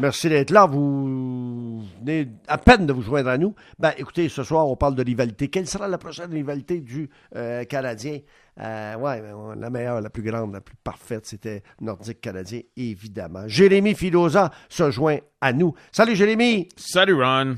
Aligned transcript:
Merci 0.00 0.28
d'être 0.28 0.50
là. 0.50 0.66
Vous 0.66 1.82
venez 2.00 2.28
à 2.46 2.56
peine 2.56 2.86
de 2.86 2.92
vous 2.92 3.02
joindre 3.02 3.30
à 3.30 3.38
nous. 3.38 3.54
Ben, 3.80 3.92
écoutez, 3.98 4.28
ce 4.28 4.44
soir, 4.44 4.68
on 4.68 4.76
parle 4.76 4.94
de 4.94 5.02
rivalité. 5.02 5.48
Quelle 5.48 5.66
sera 5.66 5.88
la 5.88 5.98
prochaine 5.98 6.30
rivalité 6.30 6.80
du 6.80 7.10
euh, 7.34 7.64
Canadien? 7.64 8.20
Euh, 8.60 8.94
ouais, 8.96 9.20
ben, 9.20 9.56
la 9.58 9.70
meilleure, 9.70 10.00
la 10.00 10.08
plus 10.08 10.22
grande, 10.22 10.52
la 10.52 10.60
plus 10.60 10.76
parfaite, 10.84 11.26
c'était 11.26 11.64
Nordique 11.80 12.20
Canadien, 12.20 12.60
évidemment. 12.76 13.42
Jérémy 13.48 13.94
Filosa 13.94 14.52
se 14.68 14.88
joint 14.92 15.18
à 15.40 15.52
nous. 15.52 15.74
Salut, 15.90 16.14
Jérémy. 16.14 16.68
Salut, 16.76 17.14
Ron. 17.20 17.56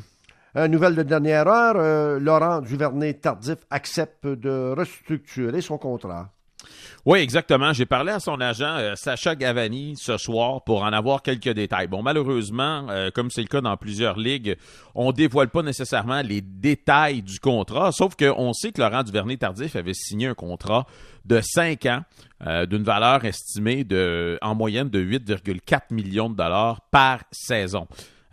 Euh, 0.57 0.67
nouvelle 0.67 0.97
de 0.97 1.03
dernière 1.03 1.47
heure, 1.47 1.77
euh, 1.77 2.19
Laurent 2.19 2.61
Duvernay-Tardif 2.63 3.59
accepte 3.69 4.27
de 4.27 4.75
restructurer 4.77 5.61
son 5.61 5.79
contrat. 5.79 6.33
Oui, 7.07 7.21
exactement. 7.21 7.73
J'ai 7.73 7.87
parlé 7.87 8.13
à 8.13 8.21
son 8.21 8.41
agent 8.41 8.77
euh, 8.77 8.95
Sacha 8.95 9.35
Gavani 9.35 9.95
ce 9.97 10.17
soir 10.17 10.63
pour 10.65 10.83
en 10.83 10.93
avoir 10.93 11.23
quelques 11.23 11.49
détails. 11.49 11.87
Bon, 11.87 12.03
malheureusement, 12.03 12.87
euh, 12.91 13.11
comme 13.11 13.31
c'est 13.31 13.43
le 13.43 13.49
cas 13.49 13.61
dans 13.61 13.77
plusieurs 13.77 14.19
ligues, 14.19 14.57
on 14.95 15.13
dévoile 15.13 15.49
pas 15.49 15.63
nécessairement 15.63 16.23
les 16.23 16.41
détails 16.41 17.23
du 17.23 17.41
contrat, 17.41 17.93
sauf 17.93 18.15
qu'on 18.17 18.53
sait 18.53 18.73
que 18.73 18.81
Laurent 18.81 19.03
Duvernay-Tardif 19.03 19.77
avait 19.77 19.95
signé 19.95 20.27
un 20.27 20.35
contrat 20.35 20.87
de 21.25 21.41
5 21.41 21.87
ans 21.87 22.03
euh, 22.47 22.67
d'une 22.67 22.83
valeur 22.83 23.25
estimée 23.25 23.87
en 24.43 24.55
moyenne 24.55 24.89
de 24.89 25.01
8,4 25.01 25.93
millions 25.93 26.31
de 26.31 26.37
dollars 26.37 26.81
par 26.91 27.21
saison. 27.31 27.87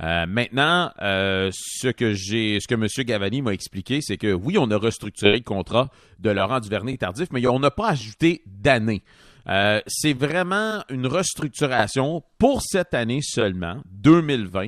Euh, 0.04 0.26
maintenant, 0.28 0.92
euh, 1.02 1.50
ce 1.54 1.88
que 1.88 2.14
j'ai, 2.14 2.60
ce 2.60 2.68
que 2.68 2.76
M. 2.76 2.88
Gavani 3.06 3.42
m'a 3.42 3.54
expliqué, 3.54 4.00
c'est 4.02 4.18
que 4.18 4.32
oui, 4.32 4.58
on 4.58 4.70
a 4.70 4.78
restructuré 4.78 5.38
le 5.38 5.44
contrat 5.44 5.90
de 6.20 6.30
Laurent 6.30 6.60
Duvernay 6.60 6.98
tardif, 6.98 7.30
mais 7.32 7.46
on 7.48 7.60
n'a 7.60 7.72
pas 7.72 7.90
ajouté 7.90 8.44
d'année. 8.46 9.02
Euh, 9.50 9.80
c'est 9.88 10.14
vraiment 10.14 10.84
une 10.90 11.08
restructuration 11.08 12.22
pour 12.38 12.62
cette 12.62 12.94
année 12.94 13.22
seulement, 13.22 13.82
2020. 13.92 14.68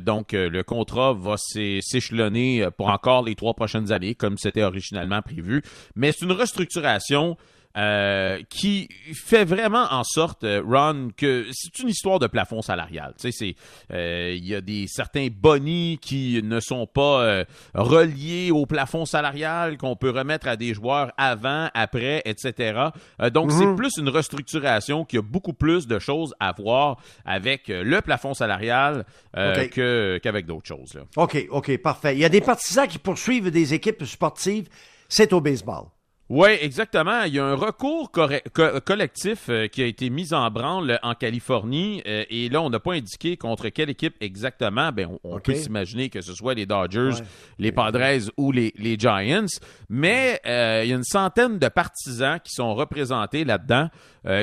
donc, 0.00 0.32
le 0.32 0.62
contrat 0.62 1.12
va 1.12 1.36
s'échelonner 1.36 2.66
pour 2.78 2.88
encore 2.88 3.22
les 3.22 3.34
trois 3.34 3.52
prochaines 3.52 3.92
années, 3.92 4.14
comme 4.14 4.38
c'était 4.38 4.62
originalement 4.62 5.20
prévu. 5.20 5.62
Mais 5.94 6.12
c'est 6.12 6.24
une 6.24 6.32
restructuration 6.32 7.36
euh, 7.78 8.42
qui 8.48 8.88
fait 9.14 9.44
vraiment 9.44 9.86
en 9.92 10.02
sorte, 10.02 10.42
euh, 10.42 10.60
Ron, 10.66 11.10
que 11.16 11.46
c'est 11.52 11.78
une 11.78 11.88
histoire 11.88 12.18
de 12.18 12.26
plafond 12.26 12.60
salarial. 12.60 13.14
Tu 13.20 13.30
sais, 13.30 13.54
euh, 13.92 14.34
il 14.36 14.44
y 14.44 14.56
a 14.56 14.60
des 14.60 14.86
certains 14.88 15.28
bonnies 15.30 16.00
qui 16.02 16.40
ne 16.42 16.58
sont 16.58 16.88
pas 16.88 17.44
reliés 17.74 18.50
au 18.50 18.66
plafond 18.66 19.04
salarial 19.04 19.76
qu'on 19.76 19.94
peut 19.94 20.10
remettre 20.10 20.48
à 20.48 20.56
des 20.56 20.74
joueurs 20.74 21.12
avant, 21.16 21.68
après, 21.72 22.22
etc. 22.24 22.88
donc, 23.32 23.52
c'est 23.52 23.66
mhm. 23.66 23.76
plus 23.76 23.96
une 23.98 24.08
restructuration 24.08 25.04
qui 25.04 25.18
a 25.18 25.22
beaucoup 25.22 25.52
plus 25.52 25.86
de 25.86 26.00
choses 26.00 26.34
à 26.40 26.52
voir 26.52 26.96
avec 27.24 27.68
le 27.68 28.00
plafond 28.00 28.34
salarial 28.34 29.04
qu'avec 29.34 30.46
d'autres 30.46 30.66
choses. 30.66 30.98
OK, 31.16 31.46
OK, 31.50 31.76
parfait. 31.78 32.16
Il 32.16 32.20
y 32.20 32.24
a 32.24 32.28
des 32.28 32.40
partisans 32.40 32.88
qui 32.88 32.98
poursuivent 32.98 33.50
des 33.50 33.74
équipes 33.74 34.04
sportives. 34.04 34.68
C'est 35.08 35.32
au 35.32 35.40
baseball. 35.40 35.84
Oui, 36.30 36.50
exactement. 36.60 37.22
Il 37.22 37.34
y 37.34 37.38
a 37.38 37.44
un 37.46 37.54
recours 37.54 38.10
collectif 38.10 39.48
euh, 39.48 39.66
qui 39.66 39.82
a 39.82 39.86
été 39.86 40.10
mis 40.10 40.34
en 40.34 40.50
branle 40.50 40.98
en 41.02 41.14
Californie 41.14 42.02
euh, 42.06 42.24
et 42.28 42.50
là, 42.50 42.60
on 42.60 42.68
n'a 42.68 42.80
pas 42.80 42.92
indiqué 42.92 43.38
contre 43.38 43.70
quelle 43.70 43.88
équipe 43.88 44.14
exactement. 44.20 44.92
Ben, 44.92 45.08
on, 45.24 45.40
peut 45.40 45.54
s'imaginer 45.54 46.10
que 46.10 46.20
ce 46.20 46.34
soit 46.34 46.52
les 46.52 46.66
Dodgers, 46.66 47.22
les 47.58 47.72
Padres 47.72 48.30
ou 48.36 48.52
les, 48.52 48.72
Giants, 48.98 49.46
mais 49.88 50.38
euh, 50.44 50.82
il 50.84 50.90
y 50.90 50.92
a 50.92 50.96
une 50.96 51.04
centaine 51.04 51.58
de 51.58 51.68
partisans 51.68 52.38
qui 52.44 52.52
sont 52.52 52.74
représentés 52.74 53.44
là-dedans 53.44 53.88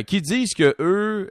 qui 0.08 0.20
disent 0.20 0.56
que 0.56 0.76
eux, 0.80 1.30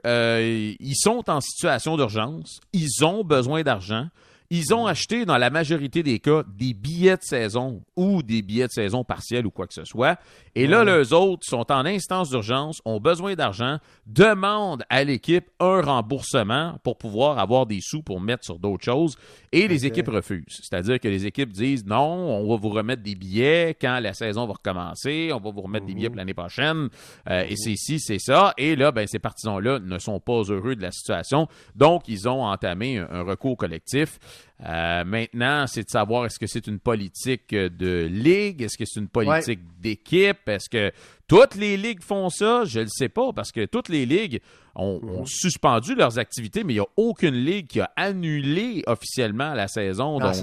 ils 0.79 0.95
sont 0.95 1.29
en 1.29 1.41
situation 1.41 1.97
d'urgence, 1.97 2.61
ils 2.71 3.03
ont 3.03 3.25
besoin 3.25 3.63
d'argent. 3.63 4.07
Ils 4.49 4.73
ont 4.73 4.85
acheté, 4.85 5.25
dans 5.25 5.37
la 5.37 5.49
majorité 5.49 6.03
des 6.03 6.19
cas, 6.19 6.43
des 6.57 6.73
billets 6.73 7.17
de 7.17 7.23
saison 7.23 7.81
ou 7.95 8.21
des 8.21 8.41
billets 8.41 8.67
de 8.67 8.71
saison 8.71 9.03
partiels 9.03 9.45
ou 9.45 9.51
quoi 9.51 9.67
que 9.67 9.73
ce 9.73 9.85
soit. 9.85 10.19
Et 10.53 10.67
là, 10.67 10.83
les 10.83 11.13
autres 11.13 11.45
sont 11.45 11.71
en 11.71 11.85
instance 11.85 12.29
d'urgence, 12.29 12.81
ont 12.85 12.99
besoin 12.99 13.35
d'argent, 13.35 13.77
demandent 14.05 14.83
à 14.89 15.03
l'équipe 15.03 15.49
un 15.59 15.81
remboursement 15.81 16.79
pour 16.83 16.97
pouvoir 16.97 17.39
avoir 17.39 17.65
des 17.65 17.79
sous 17.81 18.01
pour 18.01 18.21
mettre 18.21 18.45
sur 18.45 18.59
d'autres 18.59 18.83
choses. 18.83 19.17
Et 19.51 19.67
les 19.67 19.85
équipes 19.85 20.09
refusent. 20.09 20.61
C'est-à-dire 20.61 20.99
que 20.99 21.07
les 21.07 21.25
équipes 21.25 21.51
disent 21.51 21.85
non, 21.85 22.03
on 22.03 22.47
va 22.47 22.55
vous 22.55 22.69
remettre 22.69 23.03
des 23.03 23.15
billets 23.15 23.75
quand 23.79 23.99
la 23.99 24.13
saison 24.13 24.45
va 24.45 24.53
recommencer, 24.53 25.31
on 25.33 25.39
va 25.39 25.51
vous 25.51 25.61
remettre 25.61 25.85
des 25.85 25.93
billets 25.93 26.09
pour 26.09 26.17
l'année 26.17 26.33
prochaine. 26.33 26.89
Euh, 27.29 27.45
et 27.47 27.55
c'est 27.55 27.71
ici, 27.71 27.99
c'est 27.99 28.19
ça. 28.19 28.53
Et 28.57 28.75
là, 28.75 28.91
ben, 28.91 29.07
ces 29.07 29.19
partisans-là 29.19 29.79
ne 29.79 29.99
sont 29.99 30.19
pas 30.19 30.41
heureux 30.43 30.75
de 30.75 30.81
la 30.81 30.91
situation. 30.91 31.47
Donc, 31.75 32.03
ils 32.07 32.27
ont 32.27 32.43
entamé 32.43 32.99
un 32.99 33.23
recours 33.23 33.57
collectif. 33.57 34.19
Euh, 34.65 35.03
maintenant, 35.03 35.67
c'est 35.67 35.83
de 35.83 35.89
savoir 35.89 36.25
est-ce 36.25 36.39
que 36.39 36.47
c'est 36.47 36.67
une 36.67 36.79
politique 36.79 37.53
de 37.53 38.05
ligue, 38.05 38.61
est-ce 38.61 38.77
que 38.77 38.85
c'est 38.85 38.99
une 38.99 39.09
politique 39.09 39.59
d'équipe, 39.79 40.47
est-ce 40.47 40.69
que 40.69 40.91
toutes 41.27 41.55
les 41.55 41.75
ligues 41.75 42.01
font 42.01 42.29
ça? 42.29 42.63
Je 42.65 42.79
ne 42.79 42.83
le 42.85 42.89
sais 42.89 43.09
pas, 43.09 43.33
parce 43.33 43.51
que 43.51 43.65
toutes 43.65 43.89
les 43.89 44.05
ligues 44.05 44.41
ont, 44.75 45.01
mhm. 45.01 45.25
suspendu 45.25 45.95
leurs 45.95 46.19
activités, 46.19 46.63
mais 46.63 46.73
il 46.73 46.77
n'y 46.77 46.81
a 46.81 46.87
aucune 46.95 47.35
ligue 47.35 47.67
qui 47.67 47.81
a 47.81 47.91
annulé 47.95 48.83
officiellement 48.87 49.53
la 49.53 49.67
saison. 49.67 50.19
donc, 50.19 50.35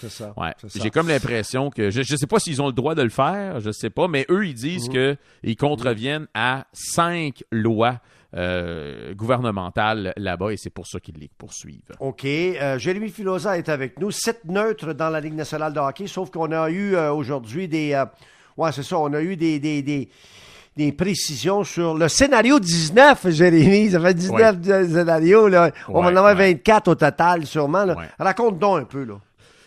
c'est 0.00 0.10
ça. 0.10 0.34
Euh, 0.36 0.50
J'ai 0.74 0.90
comme 0.90 1.08
l'impression 1.08 1.70
que 1.70 1.90
je 1.90 2.00
ne 2.00 2.16
sais 2.16 2.26
pas 2.26 2.38
s'ils 2.38 2.60
ont 2.62 2.66
le 2.66 2.72
droit 2.72 2.94
de 2.94 3.02
le 3.02 3.10
faire, 3.10 3.60
je 3.60 3.68
ne 3.68 3.72
sais 3.72 3.90
pas, 3.90 4.08
mais 4.08 4.26
eux 4.30 4.46
ils 4.46 4.54
disent 4.54 4.88
mhm. 4.88 5.16
qu'ils 5.42 5.56
contreviennent 5.56 6.26
à 6.34 6.66
cinq 6.72 7.42
lois 7.50 8.00
euh, 8.36 9.14
gouvernementale 9.14 10.12
là-bas 10.16 10.52
et 10.52 10.56
c'est 10.56 10.70
pour 10.70 10.88
ça 10.88 10.98
qu'ils 10.98 11.18
les 11.18 11.30
poursuivent. 11.38 11.92
OK. 12.00 12.24
Euh, 12.24 12.78
Jérémy 12.78 13.10
Filosa 13.10 13.56
est 13.56 13.68
avec 13.68 14.00
nous. 14.00 14.10
Sept 14.10 14.44
neutres 14.46 14.92
dans 14.92 15.08
la 15.08 15.20
Ligue 15.20 15.34
nationale 15.34 15.72
de 15.72 15.78
hockey, 15.78 16.08
sauf 16.08 16.30
qu'on 16.30 16.50
a 16.50 16.68
eu 16.68 16.96
euh, 16.96 17.12
aujourd'hui 17.12 17.68
des. 17.68 18.02
ouais, 18.56 18.72
c'est 18.72 18.82
ça. 18.82 18.98
On 18.98 19.12
a 19.12 19.20
eu 19.20 19.36
des, 19.36 19.60
des, 19.60 19.82
des, 19.82 20.08
des, 20.76 20.90
précisions 20.90 21.62
sur 21.62 21.94
le 21.94 22.08
scénario 22.08 22.58
19, 22.58 23.30
Jérémy. 23.30 23.92
Ça 23.92 24.00
fait 24.00 24.14
19 24.14 24.62
scénarios. 24.64 25.46
Là. 25.46 25.70
On 25.86 26.02
va 26.02 26.08
en 26.08 26.16
avoir 26.16 26.34
24 26.34 26.88
au 26.88 26.94
total, 26.96 27.46
sûrement. 27.46 27.86
Raconte 28.18 28.58
donc 28.58 28.80
un 28.80 28.84
peu. 28.84 29.04
Là. 29.04 29.14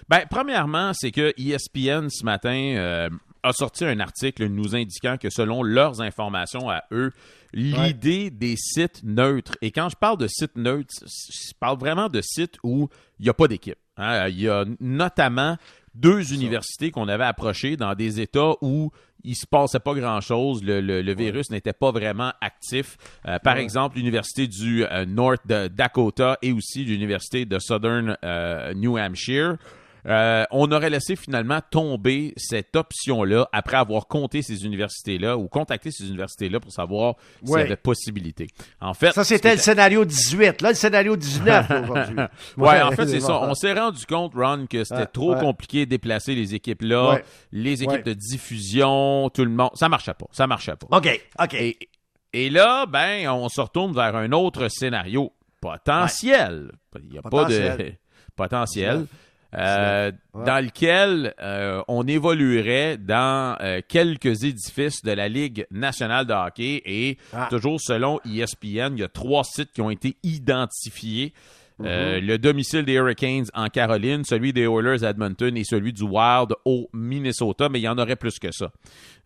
Ben, 0.10 0.22
premièrement, 0.30 0.92
c'est 0.94 1.12
que 1.12 1.34
ESPN 1.38 2.10
ce 2.10 2.24
matin 2.24 3.10
a 3.44 3.54
sorti 3.54 3.86
un 3.86 4.00
article 4.00 4.48
nous 4.48 4.76
indiquant 4.76 5.18
que 5.18 5.30
selon 5.30 5.64
leurs 5.64 6.02
informations 6.02 6.70
à 6.70 6.84
eux, 6.92 7.12
l'idée 7.54 8.30
des 8.30 8.56
sites 8.58 9.02
neutres, 9.04 9.58
et 9.62 9.72
quand 9.72 9.90
je 9.90 9.96
parle 9.96 10.18
de 10.18 10.28
sites 10.28 10.56
neutres, 10.56 10.94
je 11.02 11.54
parle 11.60 11.78
vraiment 11.78 12.10
de 12.10 12.22
sites 12.22 12.58
où 12.64 12.90
il 13.20 13.24
n'y 13.24 13.30
a 13.30 13.34
pas 13.34 13.48
d'équipe. 13.48 13.78
Hein. 13.98 14.28
Il 14.30 14.42
y 14.42 14.50
a 14.50 14.66
notamment 14.80 15.58
deux 15.96 16.34
universités 16.34 16.92
qu'on 16.92 17.08
avait 17.08 17.24
approchées 17.24 17.76
dans 17.76 17.96
des 17.96 18.22
États 18.22 18.54
où 18.62 18.92
il 19.24 19.36
se 19.36 19.48
passait 19.48 19.80
pas 19.80 19.96
grand-chose, 19.96 20.64
le, 20.64 21.14
virus 21.14 21.50
n'était 21.50 21.74
pas 21.74 21.92
vraiment 21.92 22.32
actif. 22.40 22.98
Euh, 23.26 23.40
par 23.40 23.58
exemple, 23.58 23.98
l'université 23.98 24.48
du 24.48 24.86
euh, 24.86 25.06
North 25.06 25.42
Dakota 25.48 26.38
et 26.42 26.52
aussi 26.52 26.86
l'université 26.86 27.46
de 27.46 27.58
Southern 27.60 28.16
euh, 28.24 28.74
New 28.76 28.98
Hampshire. 28.98 29.58
Euh, 30.08 30.46
on 30.52 30.72
aurait 30.72 30.90
laissé 30.90 31.16
finalement 31.16 31.60
tomber 31.70 32.34
cette 32.38 32.76
option-là 32.76 33.50
après 33.52 33.78
avoir 33.78 34.08
compté 34.08 34.42
ces 34.42 34.66
universités-là 34.66 35.38
ou 35.38 35.48
contacté 35.48 35.92
ces 35.92 36.08
universités-là 36.08 36.60
pour 36.60 36.72
savoir 36.72 37.16
s'il 37.44 37.58
y 37.58 37.62
avait 37.62 37.76
possibilité. 37.76 38.48
En 38.80 38.94
fait, 38.94 39.12
ça 39.12 39.24
c'était 39.24 39.54
le 39.54 39.60
scénario 39.60 40.06
18, 40.06 40.62
là 40.62 40.70
le 40.70 40.76
scénario 40.76 41.16
19 41.18 41.72
aujourd'hui. 41.84 42.16
ouais, 42.58 42.82
en 42.82 42.92
fait 42.92 43.08
c'est 43.08 43.20
ça. 43.20 43.42
On 43.42 43.54
s'est 43.54 43.74
rendu 43.74 44.06
compte, 44.06 44.34
Ron, 44.34 44.66
que 44.70 44.84
c'était 44.84 45.08
trop 45.08 45.36
compliqué 45.36 45.86
de 45.86 45.90
déplacer 45.90 46.36
les 46.36 46.56
équipes 46.56 46.84
là, 46.84 47.20
les 47.52 47.84
équipes 47.84 48.06
de 48.06 48.14
diffusion, 48.14 49.30
tout 49.30 49.44
le 49.44 49.52
monde, 49.52 49.72
ça 49.74 49.90
marchait 49.90 50.14
pas, 50.14 50.28
ça 50.32 50.48
marchait 50.48 50.76
pas. 50.76 50.98
Ok, 50.98 51.22
ok. 51.40 51.58
Et, 52.34 52.50
là, 52.50 52.86
ben, 52.86 53.28
on 53.30 53.50
se 53.50 53.60
retourne 53.62 53.94
vers 53.94 54.16
un 54.16 54.32
autre 54.32 54.68
scénario 54.70 55.34
potentiel. 55.60 56.72
Il 57.02 57.10
n'y 57.10 57.18
a 57.18 57.22
pas 57.22 57.46
de 57.46 57.94
potentiel. 58.36 59.08
Euh, 59.56 60.12
dans 60.34 60.64
lequel 60.64 61.34
euh, 61.40 61.82
on 61.88 62.06
évoluerait 62.06 62.98
dans 62.98 63.58
euh, 63.62 63.80
quelques 63.88 64.44
édifices 64.44 65.02
de 65.04 65.12
la 65.12 65.30
Ligue 65.30 65.66
nationale 65.72 66.26
de 66.26 66.34
hockey 66.34 66.82
et 66.86 67.18
ah. 67.34 67.48
toujours 67.50 67.80
selon 67.80 68.20
ESPN, 68.26 68.94
il 68.96 69.00
y 69.00 69.04
a 69.04 69.08
trois 69.08 69.44
sites 69.44 69.72
qui 69.72 69.82
ont 69.82 69.90
été 69.90 70.18
identifiés. 70.24 71.34
Mm-hmm. 71.80 72.26
le 72.26 72.38
domicile 72.40 72.86
des 72.86 72.94
Hurricanes 72.94 73.46
en 73.54 73.68
Caroline, 73.68 74.24
celui 74.24 74.52
des 74.52 74.64
Oilers 74.64 75.04
à 75.04 75.12
Edmonton 75.12 75.56
et 75.56 75.64
celui 75.64 75.94
du 75.94 76.02
Wild 76.02 76.56
au 76.66 76.90
Minnesota, 76.92 77.70
mais 77.70 77.80
il 77.80 77.84
y 77.84 77.88
en 77.88 78.00
aurait 78.00 78.16
plus 78.16 78.40
que 78.40 78.52
ça. 78.52 78.72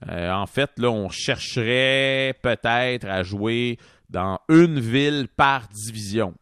en 0.06 0.46
fait, 0.48 0.70
là, 0.78 0.92
on 0.92 1.08
chercherait 1.08 2.36
peut-être 2.42 3.08
à 3.08 3.24
jouer 3.24 3.78
dans 4.10 4.38
une 4.50 4.82
ville 4.82 5.30
par 5.34 5.70
division. 5.70 6.34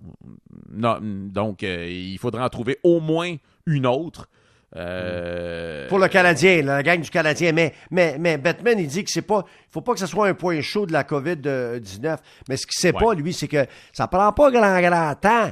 donc, 0.71 1.61
il 1.61 2.17
faudra 2.17 2.43
en 2.43 2.49
trouver 2.49 2.79
au 2.83 2.99
moins 3.01 3.35
une 3.69 3.85
autre. 3.87 4.27
Euh, 4.75 5.87
Pour 5.87 5.97
le 5.99 6.07
Canadien, 6.07 6.61
la 6.61 6.83
gang 6.83 7.01
du 7.01 7.09
Canadien. 7.09 7.51
Mais, 7.53 7.73
mais, 7.89 8.17
mais 8.19 8.37
Batman, 8.37 8.77
il 8.77 8.87
dit 8.87 9.03
que 9.03 9.09
c'est 9.11 9.23
pas. 9.23 9.43
Il 9.47 9.71
faut 9.71 9.81
pas 9.81 9.93
que 9.93 9.99
ce 9.99 10.05
soit 10.05 10.27
un 10.27 10.33
point 10.35 10.61
chaud 10.61 10.85
de 10.85 10.93
la 10.93 11.03
COVID-19. 11.03 12.17
Mais 12.47 12.55
ce 12.57 12.67
qu'il 12.67 12.79
sait 12.79 12.93
pas, 12.93 13.13
lui, 13.15 13.33
c'est 13.33 13.47
que 13.47 13.65
ça 13.93 14.07
prend 14.07 14.31
pas 14.31 14.51
grand, 14.51 14.79
grand 14.79 15.15
temps 15.15 15.49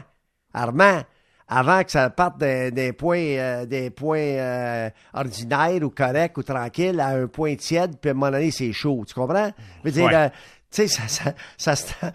Armand, 0.54 1.02
avant 1.48 1.84
que 1.84 1.92
ça 1.92 2.10
parte 2.10 2.38
d'un 2.40 2.92
point, 2.98 3.18
euh, 3.20 3.66
des 3.66 3.90
points 3.90 4.20
euh, 4.20 4.90
ordinaires 5.14 5.82
ou 5.84 5.90
corrects 5.90 6.38
ou 6.38 6.44
tranquilles 6.44 7.00
à 7.00 7.08
un 7.10 7.28
point 7.28 7.56
tiède, 7.56 7.96
puis 8.00 8.10
à 8.10 8.12
un 8.12 8.16
moment 8.16 8.32
donné, 8.32 8.52
c'est 8.52 8.72
chaud. 8.74 9.04
Tu 9.08 9.14
comprends? 9.14 9.52
Je 9.84 9.90
veux 9.90 9.92
dire, 9.92 10.06
Ouais. 10.06 10.16
euh, 10.16 10.30
tu 10.72 10.86
sais, 10.86 10.88
ça, 10.88 11.08
ça, 11.08 11.34
ça, 11.58 11.76
ça- 11.76 12.12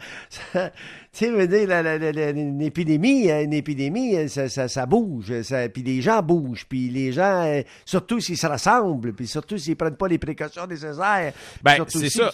ça- 0.53 0.71
tu 1.13 1.19
sais, 1.19 1.31
je 1.31 1.37
veux 1.37 1.47
dire, 1.47 1.69
la- 1.69 1.83
la- 1.83 1.99
la- 1.99 2.13
la- 2.13 2.31
une 2.31 2.63
épidémie, 2.63 3.31
euh, 3.31 3.43
une 3.45 3.53
épidémie, 3.53 4.17
euh, 4.17 4.29
ça, 4.29 4.49
ça, 4.49 4.67
ça 4.69 4.87
bouge, 4.87 5.43
ça- 5.43 5.69
puis 5.69 5.83
les 5.83 6.01
gens 6.01 6.23
bougent, 6.23 6.65
puis 6.67 6.89
les 6.89 7.13
gens, 7.13 7.45
euh, 7.45 7.63
surtout 7.85 8.19
s'ils 8.21 8.39
se 8.39 8.47
rassemblent, 8.47 9.13
puis 9.13 9.27
surtout 9.27 9.59
s'ils 9.59 9.77
prennent 9.77 9.97
pas 9.97 10.09
les 10.09 10.19
précautions 10.19 10.67
nécessaires. 10.67 11.33
Ben, 11.63 11.85
c'est 11.89 12.09
ça. 12.09 12.33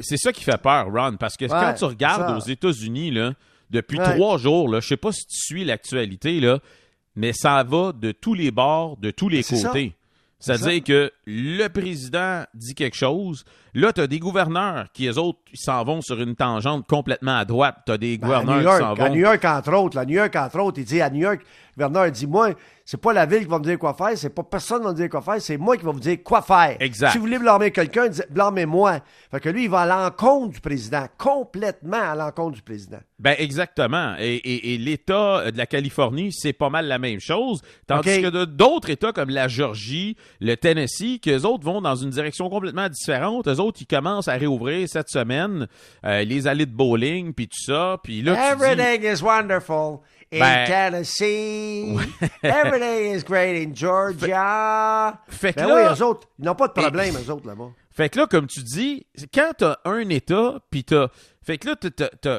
C'est 0.00 0.16
ça 0.18 0.32
qui 0.32 0.44
fait 0.44 0.60
peur, 0.60 0.86
Ron, 0.92 1.16
parce 1.18 1.36
que 1.36 1.46
quand 1.46 1.74
tu 1.74 1.84
regardes 1.84 2.36
aux 2.36 2.46
États-Unis, 2.46 3.10
là, 3.10 3.32
depuis 3.70 3.98
Ouais. 3.98 4.14
trois 4.14 4.36
jours, 4.38 4.68
là, 4.68 4.80
je 4.80 4.88
sais 4.88 4.96
pas 4.96 5.12
si 5.12 5.26
tu 5.26 5.36
suis 5.36 5.64
l'actualité, 5.64 6.40
là, 6.40 6.58
mais 7.16 7.32
ça 7.32 7.62
va 7.64 7.92
de 7.92 8.12
tous 8.12 8.34
les 8.34 8.50
bords, 8.50 8.96
de 8.98 9.10
tous 9.10 9.28
les 9.28 9.42
ça. 9.42 9.56
côtés. 9.68 9.94
C'est 10.40 10.56
C'est-à-dire 10.56 10.84
que 10.84 11.12
le 11.26 11.66
président 11.68 12.44
dit 12.54 12.74
quelque 12.74 12.96
chose. 12.96 13.44
Là, 13.74 13.92
tu 13.92 14.00
as 14.00 14.06
des 14.06 14.18
gouverneurs 14.18 14.86
qui, 14.92 15.06
eux 15.06 15.18
autres, 15.18 15.38
s'en 15.54 15.84
vont 15.84 16.00
sur 16.00 16.20
une 16.20 16.34
tangente 16.36 16.86
complètement 16.88 17.36
à 17.38 17.44
droite. 17.44 17.76
Tu 17.86 17.92
as 17.92 17.98
des 17.98 18.18
Ben, 18.18 18.26
gouverneurs 18.26 18.58
qui 18.58 18.64
s'en 18.64 18.78
York, 18.80 19.00
à 19.00 19.04
vont. 19.08 19.14
New 19.14 19.20
York, 19.20 19.44
entre 19.44 19.72
autres, 19.74 19.96
là, 19.96 20.04
New 20.04 20.14
York, 20.16 20.34
entre 20.36 20.58
autres, 20.60 20.78
il 20.78 20.84
dit 20.84 21.00
à 21.00 21.10
New 21.10 21.20
York, 21.20 21.40
le 21.76 21.84
gouverneur 21.86 22.10
dit, 22.10 22.26
moi, 22.26 22.50
c'est 22.84 23.00
pas 23.00 23.12
la 23.12 23.26
ville 23.26 23.40
qui 23.40 23.44
va 23.44 23.58
me 23.58 23.64
dire 23.64 23.78
quoi 23.78 23.94
faire, 23.94 24.16
c'est 24.16 24.30
pas 24.30 24.42
personne 24.42 24.78
qui 24.78 24.84
va 24.84 24.90
me 24.92 24.96
dire 24.96 25.08
quoi 25.10 25.20
faire, 25.22 25.40
c'est 25.40 25.58
moi 25.58 25.76
qui 25.76 25.84
va 25.84 25.92
vous 25.92 26.00
dire 26.00 26.16
quoi 26.24 26.40
faire. 26.42 26.76
Exact. 26.80 27.10
Si 27.12 27.18
vous 27.18 27.24
voulez 27.24 27.38
blâmer 27.38 27.70
quelqu'un, 27.70 28.06
blâmez-moi. 28.30 29.00
Fait 29.30 29.40
que 29.40 29.48
lui, 29.50 29.64
il 29.64 29.70
va 29.70 29.80
à 29.82 29.86
l'encontre 29.86 30.54
du 30.54 30.60
président, 30.60 31.06
complètement 31.18 32.00
à 32.00 32.14
l'encontre 32.16 32.56
du 32.56 32.62
président. 32.62 32.98
Ben 33.20 33.34
exactement. 33.38 34.14
Et, 34.18 34.36
et- 34.36 34.74
et 34.74 34.78
l'État 34.78 35.50
de 35.50 35.58
la 35.58 35.66
Californie, 35.66 36.32
c'est 36.32 36.52
pas 36.52 36.70
mal 36.70 36.86
la 36.86 36.98
même 36.98 37.20
chose. 37.20 37.60
Tandis 37.86 38.22
que 38.22 38.44
d'autres 38.44 38.90
États 38.90 39.12
comme 39.12 39.30
la 39.30 39.48
Georgie, 39.48 40.16
le 40.40 40.54
Tennessee, 40.56 41.20
qu'eux 41.20 41.42
autres 41.42 41.64
vont 41.64 41.80
dans 41.80 41.96
une 41.96 42.10
direction 42.10 42.48
complètement 42.48 42.88
différente. 42.88 43.46
Eux 43.58 43.62
autres, 43.62 43.78
ils 43.82 43.86
commencent 43.86 44.28
à 44.28 44.34
réouvrir 44.34 44.88
cette 44.88 45.08
semaine 45.08 45.66
euh, 46.04 46.22
les 46.24 46.46
allées 46.46 46.66
de 46.66 46.74
bowling, 46.74 47.32
puis 47.32 47.48
tout 47.48 47.60
ça. 47.60 47.96
Puis 48.02 48.22
là, 48.22 48.34
tu 48.34 48.56
dis- 48.56 48.64
Everything 48.64 49.12
is 49.12 49.22
wonderful 49.22 49.98
in 50.32 50.38
Ben- 50.40 50.66
Tennessee. 50.66 51.96
Everything 52.42 53.14
is 53.16 53.22
great 53.24 53.66
in 53.66 53.74
Georgia. 53.74 55.18
Fait 55.28 55.52
que 55.52 55.60
ben 55.60 55.66
là- 55.68 55.74
oui, 55.90 55.96
eux 55.98 56.04
autres, 56.04 56.28
ils 56.38 56.44
n'ont 56.44 56.54
pas 56.54 56.68
de 56.68 56.72
problème, 56.72 57.14
eux 57.16 57.30
autres, 57.32 57.46
là-bas. 57.46 57.70
Fait 57.98 58.08
que 58.08 58.16
là, 58.20 58.26
comme 58.28 58.46
tu 58.46 58.60
dis, 58.62 59.04
quand 59.34 59.50
t'as 59.58 59.78
un 59.84 60.08
État, 60.08 60.60
puis 60.70 60.84
t'as... 60.84 61.08
Fait 61.44 61.58
que 61.58 61.66
là, 61.66 61.74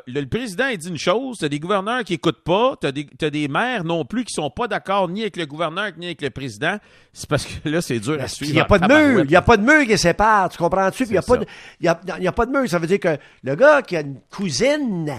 le, 0.08 0.22
le 0.22 0.26
président, 0.30 0.68
il 0.68 0.78
dit 0.78 0.88
une 0.88 0.98
chose, 0.98 1.40
t'as 1.40 1.50
des 1.50 1.60
gouverneurs 1.60 2.06
qui 2.06 2.14
écoutent 2.14 2.46
pas, 2.46 2.76
t'as 2.80 2.94
des, 2.94 3.06
t'as 3.06 3.30
des 3.30 3.50
maires 3.50 3.84
non 3.84 4.06
plus 4.06 4.24
qui 4.24 4.34
sont 4.34 4.50
pas 4.50 4.70
d'accord 4.70 5.10
ni 5.10 5.22
avec 5.22 5.36
le 5.36 5.46
gouverneur 5.48 5.92
ni 5.98 6.06
avec 6.06 6.22
le 6.22 6.30
président. 6.30 6.78
C'est 7.12 7.28
parce 7.28 7.46
que 7.46 7.68
là, 7.68 7.82
c'est 7.82 8.00
dur 8.00 8.18
à 8.22 8.30
suivre. 8.30 8.52
Il 8.52 8.56
n'y 8.56 8.62
a 8.62 8.66
pas 8.66 8.80
de 8.80 8.88
mur. 8.88 9.24
Il 9.26 9.30
n'y 9.30 9.36
a 9.36 9.42
pas 9.42 9.58
de 9.58 9.64
mur 9.64 9.86
qui 9.86 9.98
sépare. 9.98 10.48
Tu 10.48 10.58
comprends-tu? 10.58 11.04
Il 11.04 11.12
n'y 11.12 11.18
a, 11.18 11.22
pas 11.24 11.36
de- 11.38 11.46
y 11.82 11.88
a, 11.90 12.00
y 12.22 12.28
a 12.28 12.32
pas 12.32 12.46
de 12.46 12.52
mur. 12.52 12.70
Ça 12.70 12.80
veut 12.80 12.88
dire 12.88 13.00
que 13.02 13.18
le 13.44 13.56
gars 13.56 13.82
qui 13.82 13.98
a 13.98 14.02
une 14.02 14.22
cousine 14.32 15.12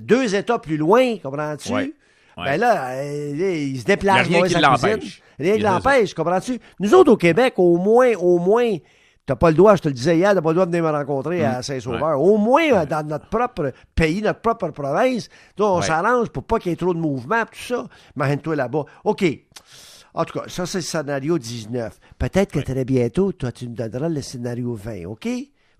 deux 0.00 0.34
états 0.36 0.60
plus 0.60 0.76
loin, 0.76 1.16
comprends-tu? 1.18 1.72
Ouais. 1.72 1.92
Ouais. 2.36 2.44
Ben 2.44 2.56
là, 2.60 2.90
euh, 2.98 3.32
il 3.34 3.80
se 3.80 3.84
déplace. 3.84 4.26
Il 4.28 4.32
y 4.32 4.36
a 4.36 4.42
rien 4.42 4.46
qui 4.48 4.62
l'empêche. 4.62 5.22
Rien 5.40 5.56
qui 5.56 5.66
a 5.66 5.72
l'empêche, 5.72 6.14
comprends-tu? 6.14 6.60
Nous 6.78 6.94
autres, 6.94 7.10
au 7.12 7.16
Québec, 7.16 7.54
au 7.56 7.78
moins, 7.78 8.12
au 8.16 8.38
moins, 8.38 8.76
t'as 9.26 9.36
pas 9.36 9.50
le 9.50 9.56
droit, 9.56 9.76
je 9.76 9.82
te 9.82 9.88
le 9.88 9.94
disais 9.94 10.16
hier, 10.16 10.34
t'as 10.34 10.40
pas 10.42 10.50
le 10.50 10.54
droit 10.54 10.66
de 10.66 10.70
venir 10.70 10.84
me 10.84 10.90
rencontrer 10.96 11.44
à 11.44 11.62
Saint-Sauveur. 11.62 12.20
Au 12.20 12.36
moins, 12.38 12.62
euh, 12.72 12.86
dans 12.86 13.06
notre 13.06 13.26
propre 13.28 13.72
pays, 13.94 14.20
notre 14.22 14.40
propre 14.40 14.68
province, 14.70 15.28
on 15.58 15.76
Ouais. 15.78 15.82
s'arrange 15.86 16.28
pour 16.30 16.44
pas 16.44 16.58
qu'il 16.58 16.70
y 16.70 16.72
ait 16.72 16.76
trop 16.76 16.94
de 16.94 16.98
mouvement, 16.98 17.42
tout 17.44 17.58
ça. 17.74 17.86
Imagine-toi 18.16 18.56
là-bas. 18.56 18.84
OK. 19.04 19.24
En 20.14 20.24
tout 20.26 20.38
cas, 20.38 20.44
ça, 20.48 20.66
c'est 20.66 20.78
le 20.78 20.82
scénario 20.82 21.38
19. 21.38 21.98
Peut-être 22.18 22.52
que 22.52 22.58
très 22.60 22.84
bientôt, 22.84 23.32
toi, 23.32 23.50
tu 23.50 23.66
me 23.68 23.74
donneras 23.74 24.08
le 24.10 24.20
scénario 24.20 24.74
20, 24.74 25.06
OK? 25.06 25.26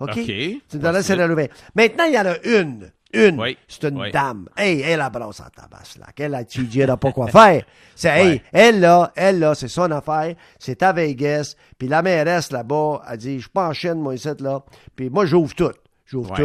OK? 0.00 0.14
Tu 0.14 0.60
me 0.74 0.78
donneras 0.78 0.98
le 0.98 1.02
scénario 1.04 1.36
20. 1.36 1.46
Maintenant, 1.76 2.04
il 2.04 2.14
y 2.14 2.18
en 2.18 2.26
a 2.26 2.38
une. 2.60 2.90
Une. 3.12 3.40
Oui. 3.40 3.58
C'est 3.68 3.88
une 3.88 4.00
Oui. 4.00 4.10
dame. 4.10 4.48
Hey, 4.56 4.80
elle 4.80 5.00
a 5.00 5.10
brosse 5.10 5.40
en 5.40 5.44
tabasse, 5.54 5.98
là. 5.98 6.06
Elle, 6.16 6.34
a- 6.34 6.44
tu 6.44 6.64
diras 6.64 6.96
pas 6.96 7.12
quoi 7.12 7.28
faire. 7.28 7.62
C'est, 7.94 8.08
hey, 8.08 8.26
Ouais. 8.28 8.42
elle, 8.52 8.80
là, 8.80 9.12
elle, 9.14 9.38
là, 9.38 9.54
c'est 9.54 9.68
son 9.68 9.90
affaire. 9.90 10.34
C'est 10.58 10.82
à 10.82 10.92
Vegas. 10.92 11.54
Puis 11.78 11.88
la 11.88 12.00
mairesse, 12.02 12.50
là-bas, 12.52 13.02
elle 13.10 13.18
dit, 13.18 13.40
je 13.40 13.48
pas 13.48 13.68
en 13.68 13.72
chaîne, 13.72 14.00
moi, 14.00 14.14
ici, 14.14 14.28
là. 14.40 14.62
Puis 14.96 15.10
moi, 15.10 15.26
j'ouvre 15.26 15.54
tout. 15.54 15.72
J'ouvre 16.06 16.30
Ouais. 16.32 16.36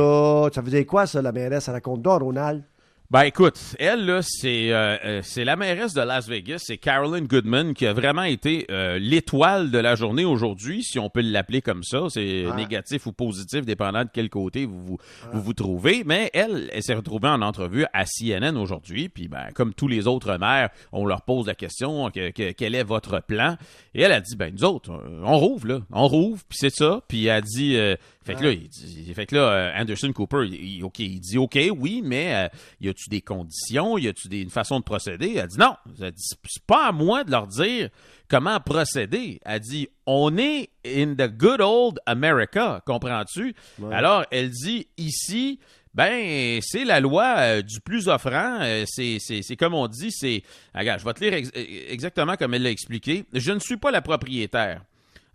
tout. 0.50 0.54
Ça 0.54 0.62
veut 0.62 0.72
dire 0.72 0.86
quoi, 0.86 1.06
ça, 1.08 1.22
la 1.22 1.31
mairesse? 1.31 1.68
Elle 1.68 1.74
raconte 1.75 2.02
donc, 2.02 2.22
Ronald? 2.22 2.64
Ben 3.09 3.21
écoute, 3.21 3.57
elle 3.80 4.06
là, 4.06 4.19
c'est 4.21 4.74
euh, 4.74 4.98
euh, 5.06 5.21
c'est 5.24 5.45
la 5.45 5.56
mairesse 5.56 5.94
de 5.94 6.01
Las 6.01 6.27
Vegas, 6.27 6.63
c'est 6.65 6.75
Carolyn 6.77 7.21
Goodman 7.21 7.74
qui 7.74 7.86
a 7.88 7.94
vraiment 7.94 8.24
été 8.24 8.65
euh, 8.69 9.00
l'étoile 9.00 9.71
de 9.71 9.77
la 9.77 9.95
journée 9.95 10.25
aujourd'hui, 10.25 10.83
si 10.83 11.00
on 11.00 11.09
peut 11.09 11.21
l'appeler 11.21 11.62
comme 11.62 11.83
ça. 11.83 12.07
C'est 12.09 12.44
négatif 12.57 13.06
ou 13.06 13.13
positif, 13.13 13.62
dépendant 13.65 14.04
de 14.04 14.09
quel 14.13 14.30
côté 14.30 14.65
vous 14.65 14.86
vous, 14.86 14.98
vous, 15.31 15.42
vous 15.42 15.54
trouvez. 15.54 16.04
Mais 16.06 16.30
elle, 16.33 16.69
elle 16.74 16.83
s'est 16.83 16.95
retrouvée 16.95 17.30
en 17.30 17.42
entrevue 17.42 17.86
à 17.94 18.04
CNN 18.06 18.57
aujourd'hui. 18.57 19.07
Puis 19.07 19.30
ben 19.30 19.51
comme 19.56 19.74
tous 19.74 19.88
les 19.88 20.06
autres 20.06 20.36
maires, 20.38 20.69
on 20.92 21.06
leur 21.06 21.21
pose 21.21 21.48
la 21.48 21.56
question 21.56 22.12
que- 22.12 22.31
que- 22.31 22.51
quel 22.51 22.75
est 22.75 22.83
votre 22.83 23.21
plan? 23.21 23.56
Et 23.95 24.01
elle 24.01 24.12
a 24.12 24.19
dit 24.19 24.36
ben 24.36 24.54
nous 24.54 24.65
autres, 24.65 24.92
euh, 24.92 25.21
on 25.24 25.38
rouvre 25.38 25.65
là, 25.65 25.80
on 25.94 26.09
rouvre. 26.09 26.44
Puis 26.50 26.57
c'est 26.59 26.75
ça. 26.75 27.00
Puis 27.07 27.27
elle 27.27 27.38
a 27.38 27.42
dit 27.42 27.77
euh, 27.77 27.95
fait 28.25 28.36
que 28.36 28.44
là, 28.44 28.51
il 28.51 28.68
dit- 28.68 29.13
fait 29.13 29.25
que 29.25 29.36
là, 29.36 29.42
euh, 29.50 29.81
Anderson 29.81 30.12
Cooper, 30.12 30.44
il, 30.45 30.54
il- 30.83 30.83
il 31.00 31.19
dit 31.21 31.38
ok, 31.38 31.57
oui, 31.80 32.01
mais 32.04 32.33
euh, 32.36 32.50
y 32.81 32.89
a-tu 32.98 33.10
des 33.10 33.22
conditions, 33.22 33.98
y 33.98 34.08
a-tu 34.08 34.28
une 34.30 34.50
façon 34.50 34.80
de 34.80 34.84
procéder? 34.84 35.36
Elle 35.38 35.48
dit 35.48 35.58
non. 35.60 35.76
Elle 36.02 36.12
dit 36.12 36.24
c'est- 36.24 36.66
pas 36.66 36.88
à 36.88 36.92
moi 36.92 37.24
de 37.24 37.32
leur 37.32 37.48
dire 37.48 37.90
comment 38.28 38.60
procéder. 38.60 39.40
Elle 39.46 39.60
dit 39.60 39.88
on 40.06 40.38
est 40.38 40.70
in 40.86 41.14
the 41.16 41.28
good 41.32 41.62
old 41.62 42.00
America, 42.06 42.82
comprends-tu? 42.86 43.54
Alors 43.92 44.26
elle 44.32 44.50
dit 44.50 44.88
ici. 44.98 45.60
Ben, 45.94 46.60
c'est 46.62 46.86
la 46.86 47.00
loi 47.00 47.36
euh, 47.40 47.62
du 47.64 47.80
plus 47.82 48.08
offrant. 48.08 48.60
Euh, 48.62 48.84
c'est, 48.86 49.18
c'est, 49.20 49.42
c'est 49.42 49.56
comme 49.56 49.74
on 49.74 49.88
dit, 49.88 50.12
c'est. 50.12 50.44
Regarde, 50.76 51.00
je 51.00 51.06
vais 51.06 51.14
te 51.14 51.24
lire 51.24 51.34
ex- 51.34 51.50
exactement 51.56 52.36
comme 52.36 52.54
elle 52.54 52.62
l'a 52.62 52.70
expliqué. 52.70 53.26
Je 53.34 53.52
ne 53.52 53.58
suis 53.58 53.78
pas 53.78 53.90
la 53.90 54.04
propriétaire. 54.04 54.84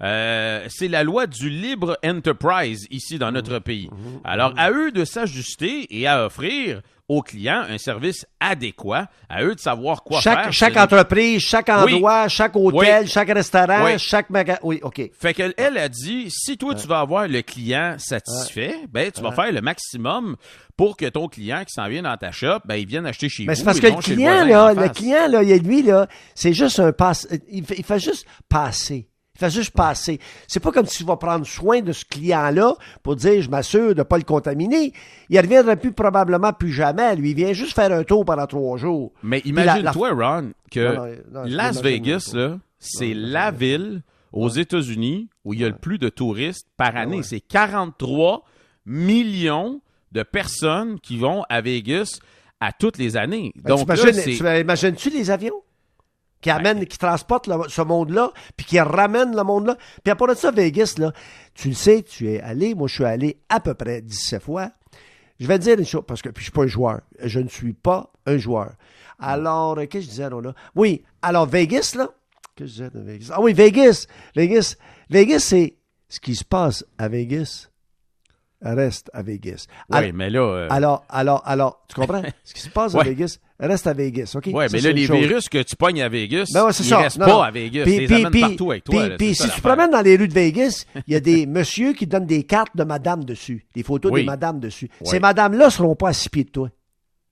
Euh, 0.03 0.67
c'est 0.69 0.89
la 0.89 1.05
loi 1.05 1.27
du 1.27 1.49
libre 1.49 1.97
enterprise 2.05 2.87
ici 2.91 3.19
dans 3.19 3.31
notre 3.31 3.59
pays. 3.61 3.89
Alors, 4.25 4.53
à 4.57 4.71
eux 4.71 4.91
de 4.91 5.05
s'ajuster 5.05 5.87
et 5.97 6.07
à 6.07 6.27
offrir 6.27 6.83
aux 7.09 7.21
clients 7.21 7.63
un 7.69 7.77
service 7.79 8.25
adéquat, 8.41 9.07
à 9.29 9.43
eux 9.45 9.55
de 9.55 9.61
savoir 9.61 10.03
quoi 10.03 10.21
chaque, 10.21 10.45
faire. 10.45 10.53
chaque 10.53 10.77
entreprise, 10.77 11.43
chaque 11.43 11.69
endroit, 11.69 12.27
chaque 12.29 12.57
hôtel, 12.57 13.03
Oui. 13.03 13.09
chaque 13.09 13.29
restaurant, 13.29 13.85
Oui. 13.85 13.99
chaque 13.99 14.31
magasin. 14.31 14.59
Oui, 14.63 14.81
OK. 14.83 15.11
Fait 15.21 15.35
qu'elle 15.35 15.53
elle 15.59 15.77
a 15.79 15.89
dit, 15.89 16.29
si 16.31 16.57
toi 16.57 16.75
tu 16.75 16.87
vas 16.87 17.01
avoir 17.01 17.29
le 17.29 17.43
client 17.43 17.97
satisfait, 17.99 18.77
ben 18.91 19.11
tu 19.11 19.21
vas 19.21 19.33
faire 19.33 19.53
le 19.53 19.61
maximum 19.61 20.37
pour 20.77 20.97
que 20.97 21.07
ton 21.07 21.29
client 21.29 21.65
qui 21.67 21.73
s'en 21.75 21.87
vient 21.89 22.03
dans 22.03 22.17
ta 22.17 22.33
shop, 22.33 22.61
ben 22.65 22.77
il 22.77 22.87
vienne 22.87 23.05
acheter 23.05 23.29
chez 23.29 23.45
Mais 23.45 23.53
vous. 23.55 23.59
c'est 23.59 23.65
parce 23.65 23.81
que 23.81 23.89
le 23.89 23.95
client, 24.01 24.45
là, 24.45 24.73
le 24.73 24.89
client, 24.89 25.29
là, 25.29 25.43
il- 25.43 25.63
lui, 25.63 25.83
là, 25.83 26.07
c'est 26.35 26.55
juste 26.55 26.81
un 26.81 26.93
passe. 26.93 27.29
Il 27.51 27.65
fait, 27.67 27.75
il 27.79 27.85
fait 27.85 28.01
juste 28.01 28.27
passer. 28.49 29.09
Il 29.35 29.39
fait 29.39 29.51
juste 29.51 29.71
passer. 29.71 30.21
C'est 30.47 30.61
pas 30.61 30.71
comme 30.73 30.85
si 30.87 30.99
tu 30.99 31.05
vas 31.05 31.17
prendre 31.17 31.47
soin 31.47 31.81
de 31.81 31.93
ce 31.93 32.05
client-là 32.05 32.75
pour 33.03 33.17
dire, 33.17 33.41
je 33.41 33.49
m'assure 33.49 33.95
de 33.95 34.01
ne 34.01 34.03
pas 34.03 34.19
le 34.19 34.25
contaminer. 34.25 34.93
Il 35.31 35.37
ne 35.37 35.43
reviendra 35.43 35.75
plus 35.77 35.93
probablement 35.93 36.53
plus 36.53 36.71
jamais. 36.71 37.17
Lui, 37.17 37.31
il 37.31 37.37
vient 37.37 37.53
juste 37.55 37.73
faire 37.75 37.91
un 37.93 38.05
tour 38.05 38.25
pendant 38.27 38.47
trois 38.47 38.77
jours. 38.77 39.11
Mais 39.23 39.39
la- 39.45 39.49
imagine-toi, 39.49 40.11
Ron, 40.11 40.53
que 40.71 40.81
Non, 40.81 41.07
non, 41.07 41.13
non, 41.41 41.47
je 41.49 41.57
Las 41.57 41.81
Vegas, 41.83 42.35
c'est 42.79 43.15
la 43.15 43.51
ville 43.51 44.03
aux 44.33 44.51
États-Unis 44.51 45.29
où 45.45 45.55
il 45.55 45.61
y 45.61 45.65
a 45.65 45.69
le 45.69 45.77
plus 45.77 45.99
de 45.99 46.11
touristes 46.11 46.67
par 46.77 46.95
année. 46.97 47.17
ouais. 47.19 47.23
C'est 47.23 47.41
43 47.41 48.45
millions 48.85 49.81
de 50.13 50.23
personnes 50.23 51.01
qui 51.01 51.17
vont 51.17 51.43
à 51.49 51.63
Vegas 51.63 52.19
à 52.61 52.73
toutes 52.73 52.99
les 52.99 53.17
années. 53.17 53.53
Ben, 53.57 53.77
Donc 53.77 53.89
imagines-tu 54.61 55.11
les 55.11 55.31
avions? 55.31 55.63
Qui 56.43 56.51
amènent, 56.51 56.85
qui 56.85 56.99
transportent 56.99 57.47
le- 57.47 57.69
ce 57.69 57.81
monde-là, 57.81 58.31
puis 58.57 58.67
qui 58.67 58.79
ramènent 58.81 59.35
le 59.35 59.43
monde-là. 59.45 59.77
Puis 60.05 60.11
après 60.13 60.35
ça, 60.35 60.51
Vegas, 60.51 60.97
là, 60.99 61.13
tu 61.55 61.69
le 61.69 61.75
sais, 61.75 62.03
tu 62.03 62.29
es 62.31 62.41
allé, 62.41 62.75
moi 62.75 62.89
je 62.89 62.95
suis 62.97 63.05
allé 63.05 63.39
à 63.49 63.61
peu 63.61 63.73
près 63.75 64.03
17 64.03 64.43
fois. 64.43 64.71
Je 65.41 65.47
vais 65.47 65.59
te 65.59 65.65
dire 65.65 65.79
une 65.79 65.87
chose, 65.87 66.03
parce 66.07 66.21
que 66.21 66.29
puis 66.29 66.41
je 66.43 66.51
suis 66.51 66.53
pas 66.53 66.65
un 66.65 66.67
joueur. 66.67 67.01
Je 67.23 67.41
ne 67.41 67.49
suis 67.49 67.73
pas 67.73 68.13
un 68.27 68.37
joueur. 68.37 68.73
Alors, 69.19 69.79
euh, 69.79 69.87
qu'est-ce 69.87 69.93
que 69.93 70.01
je 70.01 70.09
disais, 70.11 70.29
là? 70.31 70.53
Oui, 70.75 71.03
alors 71.23 71.47
Vegas, 71.47 71.95
là, 71.97 72.09
qu'est-ce 72.57 72.65
que 72.65 72.67
je 72.67 72.73
disais 72.73 72.91
de 72.91 73.01
Vegas? 73.01 73.31
Ah 73.33 73.41
oui, 73.41 73.53
Vegas, 73.53 74.07
Vegas, 74.37 74.75
Vegas, 75.11 75.39
c'est 75.41 75.77
ce 76.09 76.21
qui 76.21 76.35
se 76.35 76.45
passe 76.45 76.85
à 76.99 77.09
Vegas 77.09 77.69
reste 78.65 79.11
à 79.13 79.23
Vegas. 79.23 79.67
Oui, 79.91 80.13
mais 80.13 80.31
là... 80.31 80.41
euh, 80.41 80.69
Alors, 80.71 81.05
alors, 81.09 81.43
alors, 81.45 81.83
tu 81.89 81.95
comprends? 81.95 82.23
Ce 82.45 82.55
qui 82.55 82.61
se 82.61 82.69
passe 82.69 82.95
à 82.95 82.99
Ouais. 82.99 83.05
Vegas 83.05 83.39
reste 83.61 83.87
à 83.87 83.93
Vegas, 83.93 84.33
OK? 84.37 84.45
Ça, 84.47 84.51
mais 84.73 84.81
là, 84.81 84.93
les 84.93 85.07
chose. 85.07 85.17
virus 85.19 85.49
que 85.49 85.63
tu 85.63 85.77
pognes 85.77 86.03
à 86.03 86.09
Vegas, 86.09 86.51
Ben 86.53 86.65
ouais, 86.65 86.71
ils 86.79 86.85
ça. 86.85 86.99
restent 86.99 87.19
Non, 87.19 87.27
pas 87.27 87.33
non. 87.33 87.43
à 87.43 87.51
Vegas. 87.51 87.85
Puis- 87.85 88.07
les 88.07 88.25
puis- 88.27 88.41
partout 88.41 88.71
avec 88.73 88.85
toi. 88.85 89.01
puis- 89.01 89.09
là, 89.11 89.17
puis 89.17 89.35
si 89.35 89.49
tu 89.51 89.61
promènes 89.61 89.91
dans 89.91 90.01
les 90.03 90.17
rues 90.17 90.29
de 90.29 90.35
Vegas, 90.35 90.85
il 91.07 91.13
y 91.13 91.17
a 91.17 91.21
des 91.21 91.47
messieurs 91.47 91.93
qui 91.93 92.07
donnent 92.07 92.27
des 92.27 92.43
cartes 92.45 92.77
de 92.77 92.85
madame 92.85 93.25
dessus, 93.25 93.67
des 93.75 93.83
photos 93.83 94.11
Oui. 94.13 94.21
des 94.21 94.27
madames 94.27 94.61
dessus. 94.61 94.89
Oui. 95.01 95.07
Ces 95.09 95.21
madames-là 95.21 95.71
seront 95.71 95.95
pas 95.95 96.09
à 96.09 96.13
six 96.13 96.29
pieds 96.29 96.45
de 96.45 96.51
toi. 96.51 96.69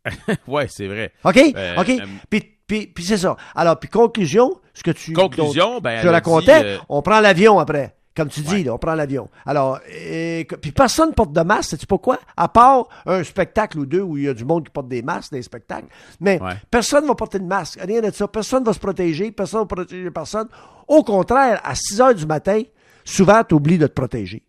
ouais, 0.49 0.67
c'est 0.69 0.87
vrai. 0.87 1.13
OK? 1.25 1.37
Euh, 1.57 1.77
OK? 1.81 1.89
euh, 1.91 2.07
Puis, 2.31 2.43
puis, 2.67 2.87
puis 2.87 3.05
c'est 3.05 3.19
ça. 3.19 3.37
Alors, 3.55 3.79
puis 3.79 3.89
conclusion, 3.89 4.57
ce 4.73 4.83
que 4.83 4.93
tu... 4.93 5.13
Conclusion, 5.13 5.81
ben, 5.81 6.01
Je 6.03 6.09
racontais, 6.09 6.63
dit, 6.77 6.81
on 6.89 7.03
prend 7.03 7.21
l'avion 7.21 7.59
après. 7.59 7.95
Comme 8.17 8.29
tu 8.29 8.41
dis, 8.41 8.53
Ouais. 8.55 8.63
là, 8.65 8.75
on 8.75 8.79
prend 8.79 8.95
l'avion. 8.95 9.29
Alors, 9.47 9.81
que- 9.81 10.57
puis 10.57 10.73
personne 10.73 11.15
porte 11.15 11.33
de 11.33 11.41
masque, 11.43 11.71
sais-tu 11.71 11.87
pourquoi? 11.87 12.19
À 12.37 12.49
part 12.49 12.89
un 13.07 13.23
spectacle 13.23 13.79
ou 13.79 13.87
deux 13.87 14.01
où 14.03 14.17
il 14.19 14.25
y 14.25 14.29
a 14.29 14.35
du 14.35 14.45
monde 14.45 14.65
qui 14.65 14.71
porte 14.73 14.89
des 14.89 15.01
masques, 15.03 15.31
des 15.33 15.43
spectacles. 15.43 15.87
Mais 16.19 16.41
Ouais. 16.43 16.55
personne 16.71 17.05
ne 17.05 17.09
va 17.09 17.15
porter 17.15 17.39
de 17.39 17.45
masque. 17.45 17.79
Rien 17.81 18.01
de 18.01 18.11
ça. 18.11 18.27
Personne 18.27 18.61
ne 18.63 18.67
va 18.67 18.73
se 18.73 18.81
protéger. 18.81 19.31
Personne 19.31 19.61
ne 19.61 19.65
va 19.65 19.69
protéger 19.77 20.11
personne. 20.11 20.49
Au 20.89 21.05
contraire, 21.05 21.61
à 21.63 21.75
6 21.77 22.01
heures 22.01 22.15
du 22.15 22.27
matin, 22.27 22.61
souvent, 23.05 23.43
tu 23.45 23.55
oublies 23.55 23.79
de 23.79 23.87
te 23.87 23.93
protéger. 23.95 24.43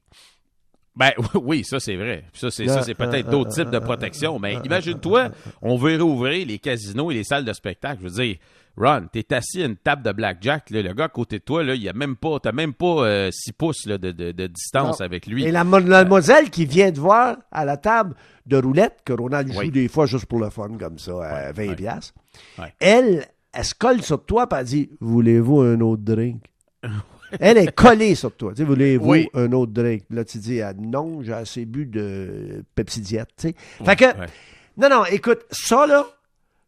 Ben 0.95 1.11
oui, 1.35 1.63
ça 1.63 1.79
c'est 1.79 1.95
vrai. 1.95 2.25
Ça 2.33 2.49
c'est 2.51 2.67
ça 2.67 2.81
c'est 2.81 2.95
peut-être 2.95 3.29
d'autres 3.29 3.51
types 3.51 3.69
de 3.69 3.79
protection. 3.79 4.39
Mais 4.39 4.57
imagine-toi, 4.65 5.29
on 5.61 5.77
veut 5.77 5.95
réouvrir 5.95 6.45
les 6.47 6.59
casinos 6.59 7.11
et 7.11 7.13
les 7.13 7.23
salles 7.23 7.45
de 7.45 7.53
spectacle. 7.53 7.99
Je 8.01 8.07
veux 8.09 8.23
dire, 8.23 8.35
Ron, 8.77 9.07
t'es 9.11 9.33
assis 9.33 9.61
à 9.63 9.65
une 9.65 9.75
table 9.75 10.01
de 10.03 10.11
blackjack. 10.11 10.69
Là, 10.69 10.81
le 10.81 10.93
gars 10.93 11.05
à 11.05 11.09
côté 11.09 11.39
de 11.39 11.43
toi, 11.43 11.63
là, 11.63 11.75
il 11.75 11.87
a 11.89 11.93
même 11.93 12.15
pas, 12.15 12.39
t'as 12.39 12.51
même 12.51 12.73
pas 12.73 13.29
6 13.31 13.51
pouces 13.53 13.85
là, 13.85 13.97
de, 13.97 14.11
de- 14.11 14.31
de 14.31 14.47
distance 14.47 14.99
Non. 14.99 15.05
avec 15.05 15.27
lui. 15.27 15.43
Et 15.43 15.51
la, 15.51 15.63
mo- 15.63 15.79
la 15.79 16.03
demoiselle 16.03 16.49
qui 16.49 16.65
vient 16.65 16.91
de 16.91 16.99
voir 16.99 17.37
à 17.51 17.65
la 17.65 17.77
table 17.77 18.15
de 18.45 18.57
roulette, 18.57 18.99
que 19.05 19.13
Ronald 19.13 19.51
joue 19.51 19.59
Oui. 19.59 19.71
des 19.71 19.87
fois 19.87 20.05
juste 20.05 20.25
pour 20.25 20.39
le 20.39 20.49
fun, 20.49 20.69
comme 20.79 20.97
ça, 20.99 21.11
à 21.23 21.51
20 21.51 21.67
ouais. 21.67 21.75
piastres, 21.75 22.13
Ouais. 22.57 22.73
elle, 22.79 23.25
elle 23.53 23.65
se 23.65 23.75
colle 23.75 24.01
sur 24.01 24.23
toi 24.25 24.47
et 24.49 24.55
elle 24.55 24.65
dit 24.65 24.89
Voulez-vous 25.01 25.59
un 25.61 25.79
autre 25.81 26.03
drink? 26.03 26.43
Elle 27.39 27.57
est 27.59 27.73
collée 27.73 28.13
sur 28.15 28.35
toi. 28.35 28.53
Tu 28.53 28.65
Voulez-vous 28.65 29.09
Oui. 29.09 29.29
un 29.33 29.49
autre 29.53 29.71
drink 29.71 30.03
Là, 30.09 30.25
tu 30.25 30.37
dis 30.37 30.61
ah, 30.61 30.73
Non, 30.77 31.21
j'ai 31.21 31.31
assez 31.31 31.63
bu 31.65 31.85
de 31.85 32.65
Pepsi 32.75 32.99
Diet. 32.99 33.25
Fait 33.37 33.95
que, 33.95 34.03
non, 34.77 34.89
non, 34.89 35.05
écoute, 35.05 35.39
ça, 35.49 35.87
là, 35.87 36.05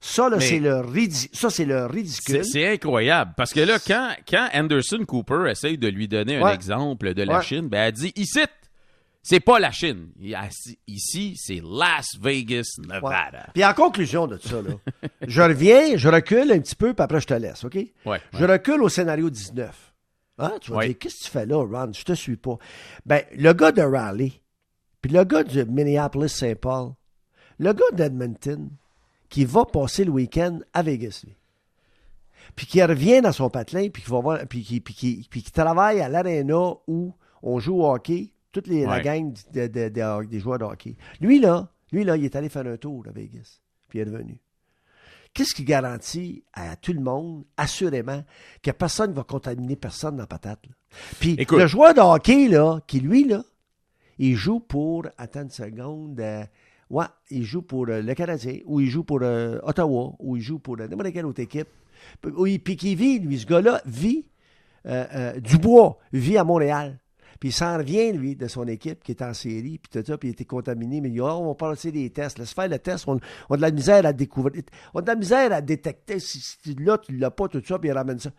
ça, 0.06 0.28
là, 0.30 0.40
c'est 0.42 0.60
le, 0.60 0.82
ridi- 0.82 1.30
ça, 1.32 1.50
c'est 1.50 1.64
le 1.66 1.88
C'est 1.88 1.94
ridicule. 1.96 2.44
c'est 2.46 2.68
incroyable. 2.74 3.34
Parce 3.38 3.54
que 3.54 3.62
là, 3.62 3.78
quand, 3.80 4.10
quand 4.28 4.50
Anderson 4.54 5.06
Cooper 5.08 5.46
essaye 5.50 5.78
de 5.78 5.88
lui 5.88 6.08
donner 6.10 6.36
un 6.38 6.50
exemple 6.50 7.14
de 7.14 7.24
la 7.24 7.38
Ouais. 7.38 7.44
Chine, 7.44 7.70
ben, 7.70 7.84
elle 7.88 7.94
dit 7.94 8.12
ici, 8.18 8.42
c'est 9.22 9.40
pas 9.40 9.60
la 9.60 9.72
Chine. 9.72 10.10
Ici, 10.88 11.36
c'est 11.38 11.62
Las 11.64 12.18
Vegas, 12.22 12.64
Ouais. 12.80 12.96
Nevada. 12.96 13.48
Puis 13.54 13.64
en 13.64 13.74
conclusion 13.74 14.28
de 14.28 14.38
ça, 14.38 14.62
là, 14.62 14.72
je 15.26 15.42
reviens, 15.42 15.96
je 15.96 16.10
recule 16.10 16.52
un 16.52 16.60
petit 16.60 16.76
peu, 16.76 16.94
puis 16.94 17.02
après, 17.04 17.22
je 17.22 17.28
te 17.28 17.34
laisse, 17.34 17.64
OK? 17.64 17.78
Je 18.34 18.46
recule 18.46 18.82
au 18.82 18.90
scénario 18.90 19.30
19. 19.30 19.94
Hein? 20.40 20.52
Tu 20.60 20.72
vas 20.72 20.86
dire, 20.86 20.98
qu'est-ce 21.00 21.20
que 21.20 21.24
tu 21.24 21.30
fais 21.30 21.46
là, 21.46 21.64
Ron? 21.64 21.92
Je 21.94 22.04
te 22.04 22.14
suis 22.14 22.36
pas. 22.36 22.58
Ben, 23.06 23.22
le 23.38 23.54
gars 23.54 23.72
de 23.72 23.82
Raleigh, 23.84 24.42
puis 25.02 25.12
le 25.14 25.24
gars 25.24 25.44
de 25.44 25.64
Minneapolis-Saint 25.64 26.56
Paul, 26.56 26.92
le 27.60 27.72
gars 27.72 27.86
d'Edmonton, 27.94 28.70
qui 29.34 29.46
va 29.46 29.66
passer 29.66 30.04
le 30.06 30.12
week-end 30.12 30.60
à 30.74 30.84
Vegas, 30.84 31.22
lui. 31.26 31.36
Puis 32.56 32.68
qui 32.68 32.84
revient 32.84 33.20
dans 33.20 33.32
son 33.32 33.50
patelin, 33.50 33.90
puis 33.90 34.04
qui 34.04 34.12
va 34.12 34.20
voir, 34.20 34.40
puis 34.48 34.62
qui, 34.62 34.80
puis 34.80 34.94
qui, 34.94 35.28
puis 35.28 35.42
qui 35.42 35.52
travaille 35.52 36.02
à 36.02 36.08
l'aréna 36.10 36.74
où 36.88 37.16
on 37.42 37.58
joue 37.60 37.82
au 37.82 37.92
hockey, 37.92 38.32
toute 38.52 38.68
les, 38.68 38.86
la 38.86 39.02
gang 39.02 39.34
de- 39.52 39.66
de- 39.66 39.90
de- 39.90 40.26
des 40.28 40.40
joueurs 40.40 40.60
de 40.60 40.66
hockey. 40.66 40.96
Lui, 41.20 41.40
là, 41.40 41.68
lui, 41.92 42.04
là, 42.04 42.16
il 42.16 42.26
est 42.26 42.36
allé 42.36 42.48
faire 42.48 42.68
un 42.68 42.78
tour 42.78 43.06
à 43.08 43.12
Vegas, 43.12 43.60
puis 43.90 43.98
il 43.98 44.02
est 44.04 44.06
revenu. 44.12 44.38
Qu'est-ce 45.34 45.56
qui 45.56 45.64
garantit 45.64 46.44
à 46.54 46.76
tout 46.76 46.94
le 46.94 47.02
monde, 47.02 47.44
assurément, 47.58 48.24
que 48.62 48.70
personne 48.70 49.10
ne 49.10 49.16
va 49.16 49.24
contaminer 49.24 49.76
personne 49.76 50.16
dans 50.16 50.24
la 50.24 50.28
patate? 50.28 50.60
là? 50.68 50.74
Puis 51.20 51.34
Écoute. 51.40 51.58
le 51.58 51.66
joueur 51.66 51.96
de 51.96 52.02
hockey, 52.02 52.50
là, 52.50 52.82
qui 52.86 53.00
lui, 53.00 53.24
là, 53.24 53.44
il 54.20 54.36
joue 54.36 54.60
pour, 54.60 55.08
attends 55.18 55.42
une 55.42 55.50
seconde, 55.50 56.20
euh, 56.20 56.44
ouais, 56.94 57.06
il 57.30 57.44
joue 57.44 57.62
pour 57.62 57.88
euh, 57.90 58.02
le 58.02 58.14
Canadien, 58.14 58.60
ou 58.66 58.80
il 58.82 58.90
joue 58.90 59.04
pour 59.04 59.20
euh, 59.22 59.60
Ottawa, 59.64 60.14
ou 60.20 60.38
il 60.38 60.42
joue 60.42 60.60
pour 60.60 60.76
euh, 60.80 60.88
n'importe 60.88 61.12
quelle 61.14 61.26
autre 61.26 61.42
équipe. 61.42 61.68
Puis, 62.22 62.32
oui, 62.36 62.60
puis 62.60 62.76
qui 62.76 62.96
vit, 62.96 63.20
lui, 63.20 63.40
ce 63.40 63.46
gars-là, 63.46 63.82
vit 63.86 64.26
euh, 64.86 65.40
Dubois, 65.40 65.98
vit 66.12 66.38
à 66.38 66.44
Montréal. 66.44 67.00
Puis 67.40 67.50
il 67.50 67.54
s'en 67.54 67.78
revient, 67.78 68.14
lui, 68.14 68.36
de 68.36 68.48
son 68.48 68.68
équipe 68.68 69.04
qui 69.04 69.12
est 69.12 69.22
en 69.22 69.34
série, 69.34 69.78
puis 69.80 69.90
tout 69.92 70.06
ça, 70.06 70.18
puis 70.18 70.30
il 70.30 70.32
était 70.32 70.46
contaminé. 70.46 71.02
Mais 71.02 71.10
il 71.10 71.14
dit, 71.14 71.20
Ah, 71.20 71.36
on 71.36 71.48
va 71.48 71.56
passer 71.56 71.92
des 71.92 72.10
tests. 72.10 72.40
Laisse 72.40 72.54
faire 72.54 72.70
le 72.70 72.80
test. 72.80 73.06
On, 73.08 73.20
on 73.50 73.54
a 73.54 73.58
de 73.58 73.62
la 73.62 73.72
misère 73.72 74.06
à 74.06 74.14
découvrir. 74.14 74.64
On 74.94 75.00
a 75.00 75.02
de 75.02 75.08
la 75.08 75.16
misère 75.16 75.52
à 75.52 75.60
détecter 75.62 76.20
si, 76.20 76.40
si 76.40 76.58
tu 76.60 76.74
l'as, 76.84 76.98
tu 77.00 77.18
l'as 77.18 77.32
pas, 77.32 77.48
tout 77.50 77.62
ça, 77.66 77.80
puis 77.80 77.90
il 77.90 77.94
ramène 77.94 78.20
ça. 78.20 78.30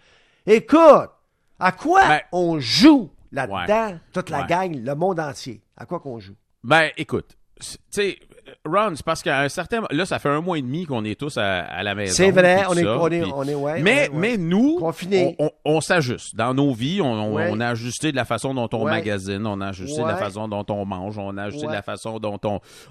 Écoute, 0.47 1.11
à 1.59 1.73
quoi 1.73 2.01
Ben, 2.09 2.21
on 2.33 2.59
joue 2.61 3.11
là-dedans, 3.33 3.99
toute 4.13 4.31
la 4.31 4.41
Ouais. 4.43 4.47
gang, 4.47 4.75
le 4.85 4.95
monde 4.95 5.21
entier? 5.21 5.61
À 5.77 5.87
quoi 5.87 6.01
qu'on 6.01 6.19
joue? 6.21 6.35
Ben, 6.63 6.91
écoute, 6.97 7.37
tu 7.61 7.77
sais, 7.91 8.19
Ron, 8.67 8.93
c'est 8.97 9.05
parce 9.05 9.23
qu'à 9.23 9.41
un 9.41 9.49
certain 9.49 9.83
là, 9.91 10.07
ça 10.07 10.19
fait 10.19 10.29
un 10.29 10.41
mois 10.41 10.59
et 10.59 10.63
demi 10.63 10.87
qu'on 10.87 11.05
est 11.05 11.19
tous 11.19 11.37
à, 11.39 11.61
à 11.63 11.83
la 11.83 11.95
maison. 11.95 12.15
C'est 12.15 12.31
vrai, 12.31 12.63
on 12.69 12.75
est, 12.75 12.83
ça, 12.83 12.99
on 12.99 13.07
est, 13.09 13.21
puis- 13.23 13.33
on 13.35 13.43
est, 13.45 13.55
ouais, 13.55 13.83
mais, 13.83 13.93
ouais, 13.93 14.09
ouais. 14.09 14.11
mais 14.15 14.37
nous, 14.37 14.77
Confinés. 14.79 15.37
on, 15.39 15.47
on- 15.47 15.51
on 15.77 15.81
s'ajuste. 15.81 16.35
Dans 16.37 16.55
nos 16.55 16.73
vies, 16.73 17.01
on, 17.01 17.07
on- 17.13 17.35
Ouais. 17.35 17.49
on 17.51 17.61
a 17.61 17.69
ajusté 17.69 18.11
de 18.13 18.17
la 18.17 18.25
façon 18.25 18.55
dont 18.55 18.69
on 18.73 18.85
magasine, 18.85 19.47
on 19.47 19.61
a 19.61 19.69
ajusté 19.69 20.03
de 20.03 20.07
la 20.07 20.17
façon 20.17 20.49
dont 20.49 20.65
on 20.69 20.85
mange, 20.85 21.19
on 21.19 21.37
a 21.37 21.45
ajusté 21.45 21.67
de 21.67 21.73
la 21.73 21.83
façon 21.83 22.19
dont 22.19 22.39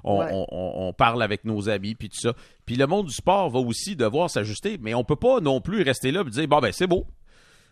on 0.04 0.94
parle 0.94 1.24
avec 1.24 1.46
nos 1.46 1.70
amis, 1.70 1.96
puis 1.96 2.10
tout 2.10 2.20
ça. 2.20 2.34
Puis 2.66 2.76
le 2.76 2.88
monde 2.88 3.08
du 3.08 3.14
sport 3.14 3.50
va 3.50 3.60
aussi 3.60 3.96
devoir 3.96 4.30
s'ajuster, 4.30 4.78
mais 4.82 4.94
on 4.94 5.04
peut 5.04 5.16
pas 5.16 5.40
non 5.40 5.62
plus 5.62 5.82
rester 5.84 6.12
là 6.12 6.22
et 6.26 6.30
dire, 6.30 6.48
bon, 6.48 6.60
ben 6.60 6.72
c'est 6.72 6.88
beau. 6.88 7.06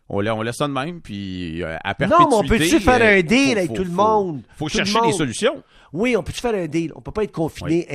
On, 0.09 0.19
la- 0.19 0.35
on 0.35 0.41
laisse 0.41 0.57
ça 0.57 0.67
de 0.67 0.73
même, 0.73 0.99
puis 1.01 1.63
euh, 1.63 1.77
à 1.83 1.95
perpétuité... 1.95 2.23
Non, 2.29 2.29
mais 2.41 2.45
on 2.45 2.47
peut-tu 2.49 2.79
faire 2.81 3.01
euh, 3.01 3.19
un 3.19 3.21
deal 3.21 3.45
faut- 3.51 3.57
avec 3.57 3.67
faut- 3.69 3.73
tout 3.75 3.83
le 3.83 3.89
faut- 3.89 3.95
monde? 3.95 4.41
faut 4.55 4.69
Tout 4.69 4.77
le 4.77 4.83
chercher 4.85 5.01
des 5.07 5.13
solutions. 5.13 5.63
Oui, 5.93 6.17
on 6.17 6.23
peut-tu 6.23 6.41
faire 6.41 6.53
un 6.55 6.67
deal? 6.67 6.91
On 6.95 7.01
peut 7.01 7.11
pas 7.11 7.23
être 7.23 7.31
confiné 7.31 7.87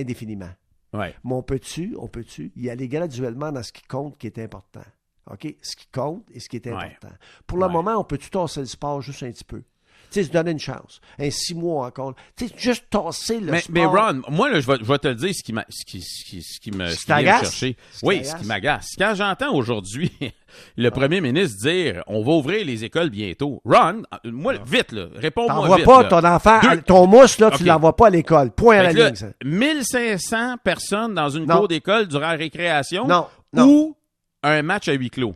indéfiniment. 0.00 0.48
Ouais. 0.92 1.14
Mais 1.24 1.32
on 1.34 1.42
peut-tu, 1.42 1.94
on 1.98 2.08
peut-tu 2.08 2.52
y 2.56 2.70
aller 2.70 2.88
graduellement 2.88 3.52
dans 3.52 3.62
ce 3.62 3.72
qui 3.72 3.82
compte, 3.82 4.16
qui 4.18 4.26
est 4.26 4.38
important? 4.38 4.80
OK? 5.30 5.54
Ce 5.60 5.76
qui 5.76 5.86
compte 5.92 6.24
et 6.32 6.40
ce 6.40 6.48
qui 6.48 6.56
est 6.56 6.66
Ouais. 6.66 6.72
important. 6.72 7.14
Pour 7.46 7.58
le 7.58 7.66
Ouais. 7.66 7.72
moment, 7.72 7.96
on 7.98 8.04
peut-tu 8.04 8.30
tasser 8.30 8.60
le 8.60 8.66
sport 8.66 9.02
juste 9.02 9.22
un 9.22 9.30
petit 9.30 9.44
peu? 9.44 9.62
Tu 10.10 10.20
sais, 10.20 10.24
se 10.24 10.30
donner 10.32 10.52
une 10.52 10.58
chance. 10.58 11.00
Un 11.18 11.30
six 11.30 11.54
mois 11.54 11.86
encore. 11.86 12.14
Tu 12.36 12.46
sais, 12.48 12.54
juste 12.56 12.84
tasser 12.90 13.40
le 13.40 13.52
Mais, 13.52 13.60
sport. 13.60 13.72
mais 13.74 13.84
Ron, 13.84 14.22
moi, 14.30 14.48
là, 14.50 14.60
je 14.60 14.66
vais, 14.66 14.76
je 14.80 14.84
vais 14.84 14.98
te 14.98 15.08
le 15.08 15.14
dire 15.14 15.34
ce 15.34 15.42
qui, 15.42 15.52
m'a- 15.52 15.64
ce 15.68 15.84
qui, 15.84 16.00
ce 16.00 16.24
qui, 16.24 16.42
ce 16.42 16.60
qui 16.60 16.70
me, 16.70 16.88
Ce 16.88 16.96
qui 17.04 17.06
vient 17.06 17.38
me 17.38 17.44
chercher. 17.44 17.76
Oui, 18.02 18.24
ce 18.24 18.36
qui 18.36 18.44
m'agace. 18.46 18.90
Quand 18.98 19.14
j'entends 19.14 19.54
aujourd'hui 19.54 20.10
le 20.76 20.90
premier 20.90 21.20
ministre 21.20 21.58
dire 21.62 22.02
on 22.06 22.22
va 22.22 22.32
ouvrir 22.32 22.64
les 22.64 22.84
écoles 22.84 23.10
bientôt. 23.10 23.60
Ron, 23.64 24.02
moi, 24.24 24.54
vite, 24.66 24.92
là, 24.92 25.06
réponds-moi 25.14 25.76
vite. 25.76 25.84
pas 25.84 26.02
là. 26.02 26.08
ton 26.08 26.24
enfant, 26.24 26.60
Deux- 26.62 26.82
ton 26.82 27.06
mousse, 27.06 27.38
là, 27.38 27.50
tu 27.50 27.62
Ok. 27.62 27.66
l'envoies 27.68 27.96
pas 27.96 28.06
à 28.06 28.10
l'école. 28.10 28.50
Point 28.52 28.78
à 28.78 28.82
la 28.84 28.92
là, 28.92 29.06
ligne, 29.06 29.14
ça. 29.16 29.26
1500 29.44 30.56
personnes 30.62 31.14
dans 31.14 31.28
une 31.30 31.46
Non. 31.46 31.58
cour 31.58 31.68
d'école 31.68 32.06
durant 32.08 32.20
la 32.30 32.36
récréation 32.36 33.06
Non, 33.06 33.26
non. 33.52 33.66
ou 33.66 33.96
un 34.42 34.62
match 34.62 34.88
à 34.88 34.92
huis 34.92 35.10
clos. 35.10 35.34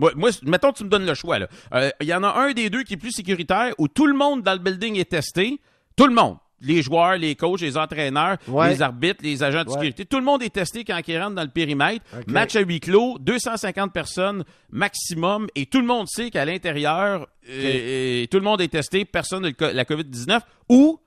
Moi, 0.00 0.12
moi, 0.16 0.30
mettons 0.42 0.72
que 0.72 0.78
tu 0.78 0.84
me 0.84 0.88
donnes 0.88 1.06
le 1.06 1.14
choix. 1.14 1.38
là. 1.38 1.46
Euh, 1.74 1.90
Il 2.00 2.08
y 2.08 2.14
en 2.14 2.24
a 2.24 2.32
un 2.40 2.52
des 2.52 2.68
deux 2.70 2.82
qui 2.82 2.94
est 2.94 2.96
plus 2.96 3.12
sécuritaire 3.12 3.72
où 3.78 3.86
tout 3.86 4.06
le 4.06 4.14
monde 4.14 4.42
dans 4.42 4.52
le 4.54 4.58
building 4.58 4.96
est 4.98 5.10
testé. 5.10 5.60
Tout 5.94 6.06
le 6.08 6.14
monde. 6.14 6.38
Les 6.62 6.82
joueurs, 6.82 7.16
les 7.16 7.36
coachs, 7.36 7.60
les 7.62 7.78
entraîneurs, 7.78 8.36
Ouais. 8.46 8.68
les 8.70 8.82
arbitres, 8.82 9.20
les 9.22 9.42
agents 9.42 9.62
de 9.64 9.68
Ouais. 9.68 9.74
sécurité. 9.76 10.04
Tout 10.04 10.18
le 10.18 10.24
monde 10.24 10.42
est 10.42 10.50
testé 10.52 10.84
quand 10.84 11.00
ils 11.08 11.18
rentrent 11.18 11.36
dans 11.36 11.42
le 11.42 11.48
périmètre. 11.48 12.04
Match 12.26 12.54
à 12.56 12.60
huis 12.60 12.80
clos, 12.80 13.18
250 13.18 13.92
personnes 13.94 14.44
maximum. 14.70 15.46
Et 15.54 15.66
tout 15.66 15.80
le 15.80 15.86
monde 15.86 16.06
sait 16.08 16.30
qu'à 16.30 16.44
l'intérieur, 16.44 17.28
euh, 17.48 18.22
euh, 18.22 18.26
tout 18.26 18.36
le 18.38 18.44
monde 18.44 18.60
est 18.60 18.68
testé, 18.68 19.04
personne 19.06 19.52
co- 19.54 19.72
la 19.72 19.84
COVID-19. 19.86 20.42
Ou 20.68 20.98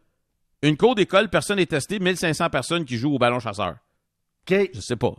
une 0.64 0.76
cour 0.78 0.96
d'école, 0.96 1.30
personne 1.30 1.58
n'est 1.58 1.66
testé, 1.68 2.00
1500 2.00 2.50
personnes 2.50 2.86
qui 2.86 2.98
jouent 2.98 3.14
au 3.14 3.20
ballon 3.20 3.40
chasseur. 3.40 3.76
OK, 4.50 4.70
Je 4.74 4.80
sais 4.82 4.96
pas. 4.96 5.14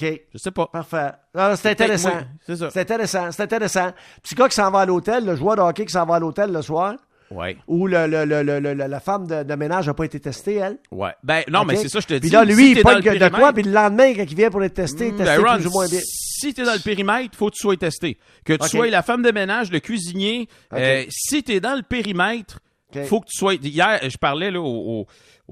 OK. 0.00 0.20
Je 0.32 0.38
sais 0.38 0.50
pas. 0.50 0.66
Parfait. 0.66 1.10
Non, 1.34 1.54
c'est 1.56 1.70
intéressant. 1.70 2.12
C'est 2.46 2.56
ça. 2.56 2.70
C'est 2.70 2.80
intéressant, 2.80 3.30
c'est 3.30 3.42
intéressant. 3.42 3.90
Gars 4.36 4.48
qui 4.48 4.54
s'en 4.54 4.70
va 4.70 4.80
à 4.80 4.86
l'hôtel, 4.86 5.24
le 5.26 5.36
joueur 5.36 5.56
de 5.56 5.60
hockey 5.62 5.84
qui 5.84 5.92
s'en 5.92 6.06
va 6.06 6.14
à 6.16 6.18
l'hôtel 6.18 6.50
le 6.52 6.62
soir, 6.62 6.94
Ouais. 7.30 7.56
ou 7.66 7.86
le, 7.86 8.06
le- 8.06 8.24
le- 8.26 8.42
le- 8.60 8.74
la 8.74 9.00
femme 9.00 9.26
de, 9.26 9.42
de 9.42 9.54
ménage 9.54 9.86
n'a 9.86 9.94
pas 9.94 10.04
été 10.04 10.20
testée, 10.20 10.56
elle. 10.56 10.76
Ouais. 10.90 11.12
Ben, 11.22 11.42
non, 11.48 11.64
mais 11.64 11.76
c'est 11.76 11.88
ça, 11.88 12.00
je 12.00 12.06
te 12.06 12.14
dis. 12.14 12.20
Puis 12.20 12.30
là, 12.30 12.44
lui, 12.44 12.54
si 12.54 12.72
il 12.72 12.82
pogne 12.82 13.00
de 13.00 13.28
quoi, 13.28 13.52
puis 13.54 13.62
le 13.62 13.70
lendemain, 13.72 14.12
quand 14.14 14.24
il 14.28 14.36
vient 14.36 14.50
pour 14.50 14.62
être 14.64 14.74
testé, 14.74 15.10
testé 15.12 15.24
ben, 15.24 15.40
Ron, 15.42 15.64
ou 15.66 15.70
moins 15.70 15.88
bien. 15.88 16.00
Si 16.02 16.52
t'es 16.52 16.64
dans 16.64 16.74
le 16.74 16.80
périmètre, 16.82 17.36
faut 17.38 17.48
que 17.48 17.54
tu 17.54 17.60
sois 17.62 17.76
testé. 17.76 18.18
Que 18.44 18.52
tu 18.54 18.68
sois 18.68 18.88
la 18.88 19.02
femme 19.02 19.22
de 19.22 19.30
ménage, 19.30 19.70
le 19.70 19.80
cuisinier. 19.80 20.48
Euh, 20.74 21.04
si 21.08 21.42
t'es 21.42 21.60
dans 21.60 21.74
le 21.74 21.82
périmètre, 21.82 22.58
OK. 22.94 23.04
faut 23.04 23.20
que 23.20 23.26
tu 23.26 23.38
sois. 23.38 23.54
Hier, 23.54 24.00
je 24.10 24.18
parlais 24.18 24.50
là, 24.50 24.60
au, 24.60 24.66
au- 24.66 25.06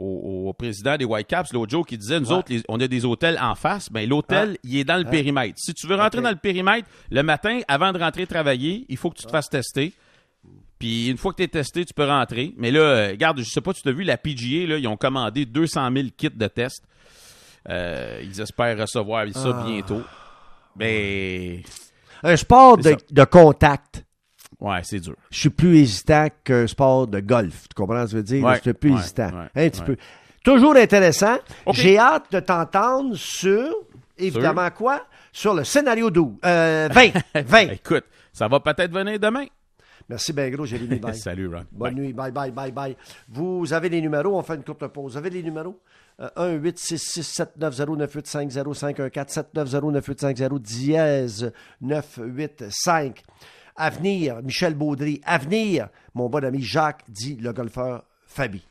au- 0.04 0.48
au 0.48 0.52
président 0.52 0.96
des 0.96 1.04
Whitecaps, 1.04 1.52
l'autre 1.52 1.70
jour, 1.70 1.86
qui 1.86 1.96
disait 1.98 2.18
nous 2.20 2.28
Ouais. 2.30 2.34
autres, 2.34 2.52
les- 2.52 2.62
on 2.68 2.80
a 2.80 2.88
des 2.88 3.04
hôtels 3.04 3.38
en 3.40 3.54
face. 3.54 3.90
Ben, 3.90 4.08
l'hôtel, 4.08 4.56
il 4.64 4.76
est 4.78 4.84
dans 4.84 4.96
le 4.96 5.04
Ah. 5.06 5.10
périmètre. 5.10 5.54
Si 5.58 5.74
tu 5.74 5.86
veux 5.86 5.96
rentrer 5.96 6.20
dans 6.22 6.30
le 6.30 6.36
périmètre, 6.36 6.88
le 7.10 7.22
matin, 7.22 7.60
avant 7.68 7.92
de 7.92 7.98
rentrer 7.98 8.26
travailler, 8.26 8.86
il 8.88 8.96
faut 8.96 9.10
que 9.10 9.18
tu 9.18 9.26
te 9.26 9.30
fasses 9.30 9.48
tester. 9.50 9.92
Puis 10.78 11.08
une 11.08 11.18
fois 11.18 11.32
que 11.32 11.36
tu 11.36 11.42
es 11.42 11.48
testé, 11.48 11.84
tu 11.84 11.92
peux 11.92 12.06
rentrer. 12.06 12.54
Mais 12.56 12.70
là, 12.70 12.80
euh, 12.80 13.08
regarde, 13.10 13.38
je 13.40 13.44
sais 13.44 13.60
pas, 13.60 13.74
tu 13.74 13.82
t'as 13.82 13.92
vu, 13.92 14.02
la 14.02 14.16
PGA, 14.16 14.66
là, 14.66 14.78
ils 14.78 14.88
ont 14.88 14.96
commandé 14.96 15.44
200 15.44 15.90
000 15.92 16.08
kits 16.16 16.30
de 16.30 16.46
tests. 16.46 16.84
Euh, 17.68 18.20
ils 18.24 18.40
espèrent 18.40 18.78
recevoir 18.78 19.26
ça 19.34 19.52
Ah. 19.54 19.64
bientôt. 19.66 20.02
Mais, 20.76 21.62
Un 22.22 22.36
sport 22.36 22.78
de 22.78 23.24
contact, 23.24 24.04
ouais, 24.58 24.80
c'est 24.82 25.00
dur. 25.00 25.14
je 25.30 25.38
suis 25.38 25.50
plus 25.50 25.78
hésitant 25.78 26.28
qu'un 26.44 26.66
sport 26.66 27.06
de 27.06 27.20
golf. 27.20 27.68
Tu 27.68 27.74
comprends 27.74 28.00
ce 28.00 28.04
que 28.04 28.10
je 28.12 28.16
veux 28.16 28.22
dire? 28.22 28.44
Ouais, 28.44 28.56
je 28.56 28.62
suis 28.62 28.72
plus 28.72 28.92
ouais, 28.92 29.00
hésitant. 29.00 29.30
ouais, 29.30 29.66
un 29.66 29.70
petit 29.70 29.82
peu. 29.82 29.96
Toujours 30.42 30.76
intéressant. 30.76 31.36
J'ai 31.72 31.98
hâte 31.98 32.32
de 32.32 32.40
t'entendre 32.40 33.14
sur, 33.14 33.74
évidemment, 34.18 34.70
quoi? 34.70 35.06
Sur 35.32 35.54
le 35.54 35.64
scénario 35.64 36.10
12. 36.10 36.38
Euh, 36.44 36.88
20. 36.92 37.42
20. 37.44 37.58
Écoute, 37.72 38.04
ça 38.32 38.48
va 38.48 38.58
peut-être 38.60 38.92
venir 38.92 39.18
demain. 39.18 39.46
Merci 40.08 40.32
bien 40.32 40.50
gros, 40.50 40.66
Jérémy. 40.66 40.96
Bye. 41.00 41.14
Salut, 41.14 41.46
Ron. 41.46 41.64
Bonne 41.70 41.94
nuit. 41.94 42.12
Bye, 42.12 42.32
bye, 42.32 42.50
bye, 42.50 42.72
bye. 42.72 42.96
Vous 43.28 43.72
avez 43.72 43.88
les 43.88 44.00
numéros? 44.00 44.36
On 44.36 44.42
fait 44.42 44.56
une 44.56 44.64
courte 44.64 44.86
pause. 44.88 45.12
Vous 45.12 45.18
avez 45.18 45.30
les 45.30 45.42
numéros? 45.42 45.78
1 46.36 46.52
8 46.54 46.78
6 46.78 46.98
6 46.98 47.22
7 47.22 47.56
9 47.56 47.74
0 47.74 47.96
9 47.96 48.12
8 48.12 48.26
5 48.26 48.50
0 48.50 48.74
5 48.74 49.00
1 49.00 49.10
4 49.10 49.30
7 49.30 49.54
9 49.54 49.68
0 49.68 49.90
9 49.92 50.06
8 50.06 50.20
5 50.20 50.36
0 50.36 50.58
dièse 50.58 51.52
9 51.80 52.18
8 52.22 52.64
5. 52.68 53.22
Avenir, 53.80 54.42
Michel 54.42 54.74
Baudry. 54.74 55.20
Avenir, 55.24 55.88
mon 56.14 56.28
bon 56.28 56.44
ami 56.44 56.62
Jacques, 56.62 57.02
dit 57.08 57.36
le 57.36 57.52
golfeur 57.52 58.04
Fabi. 58.26 58.62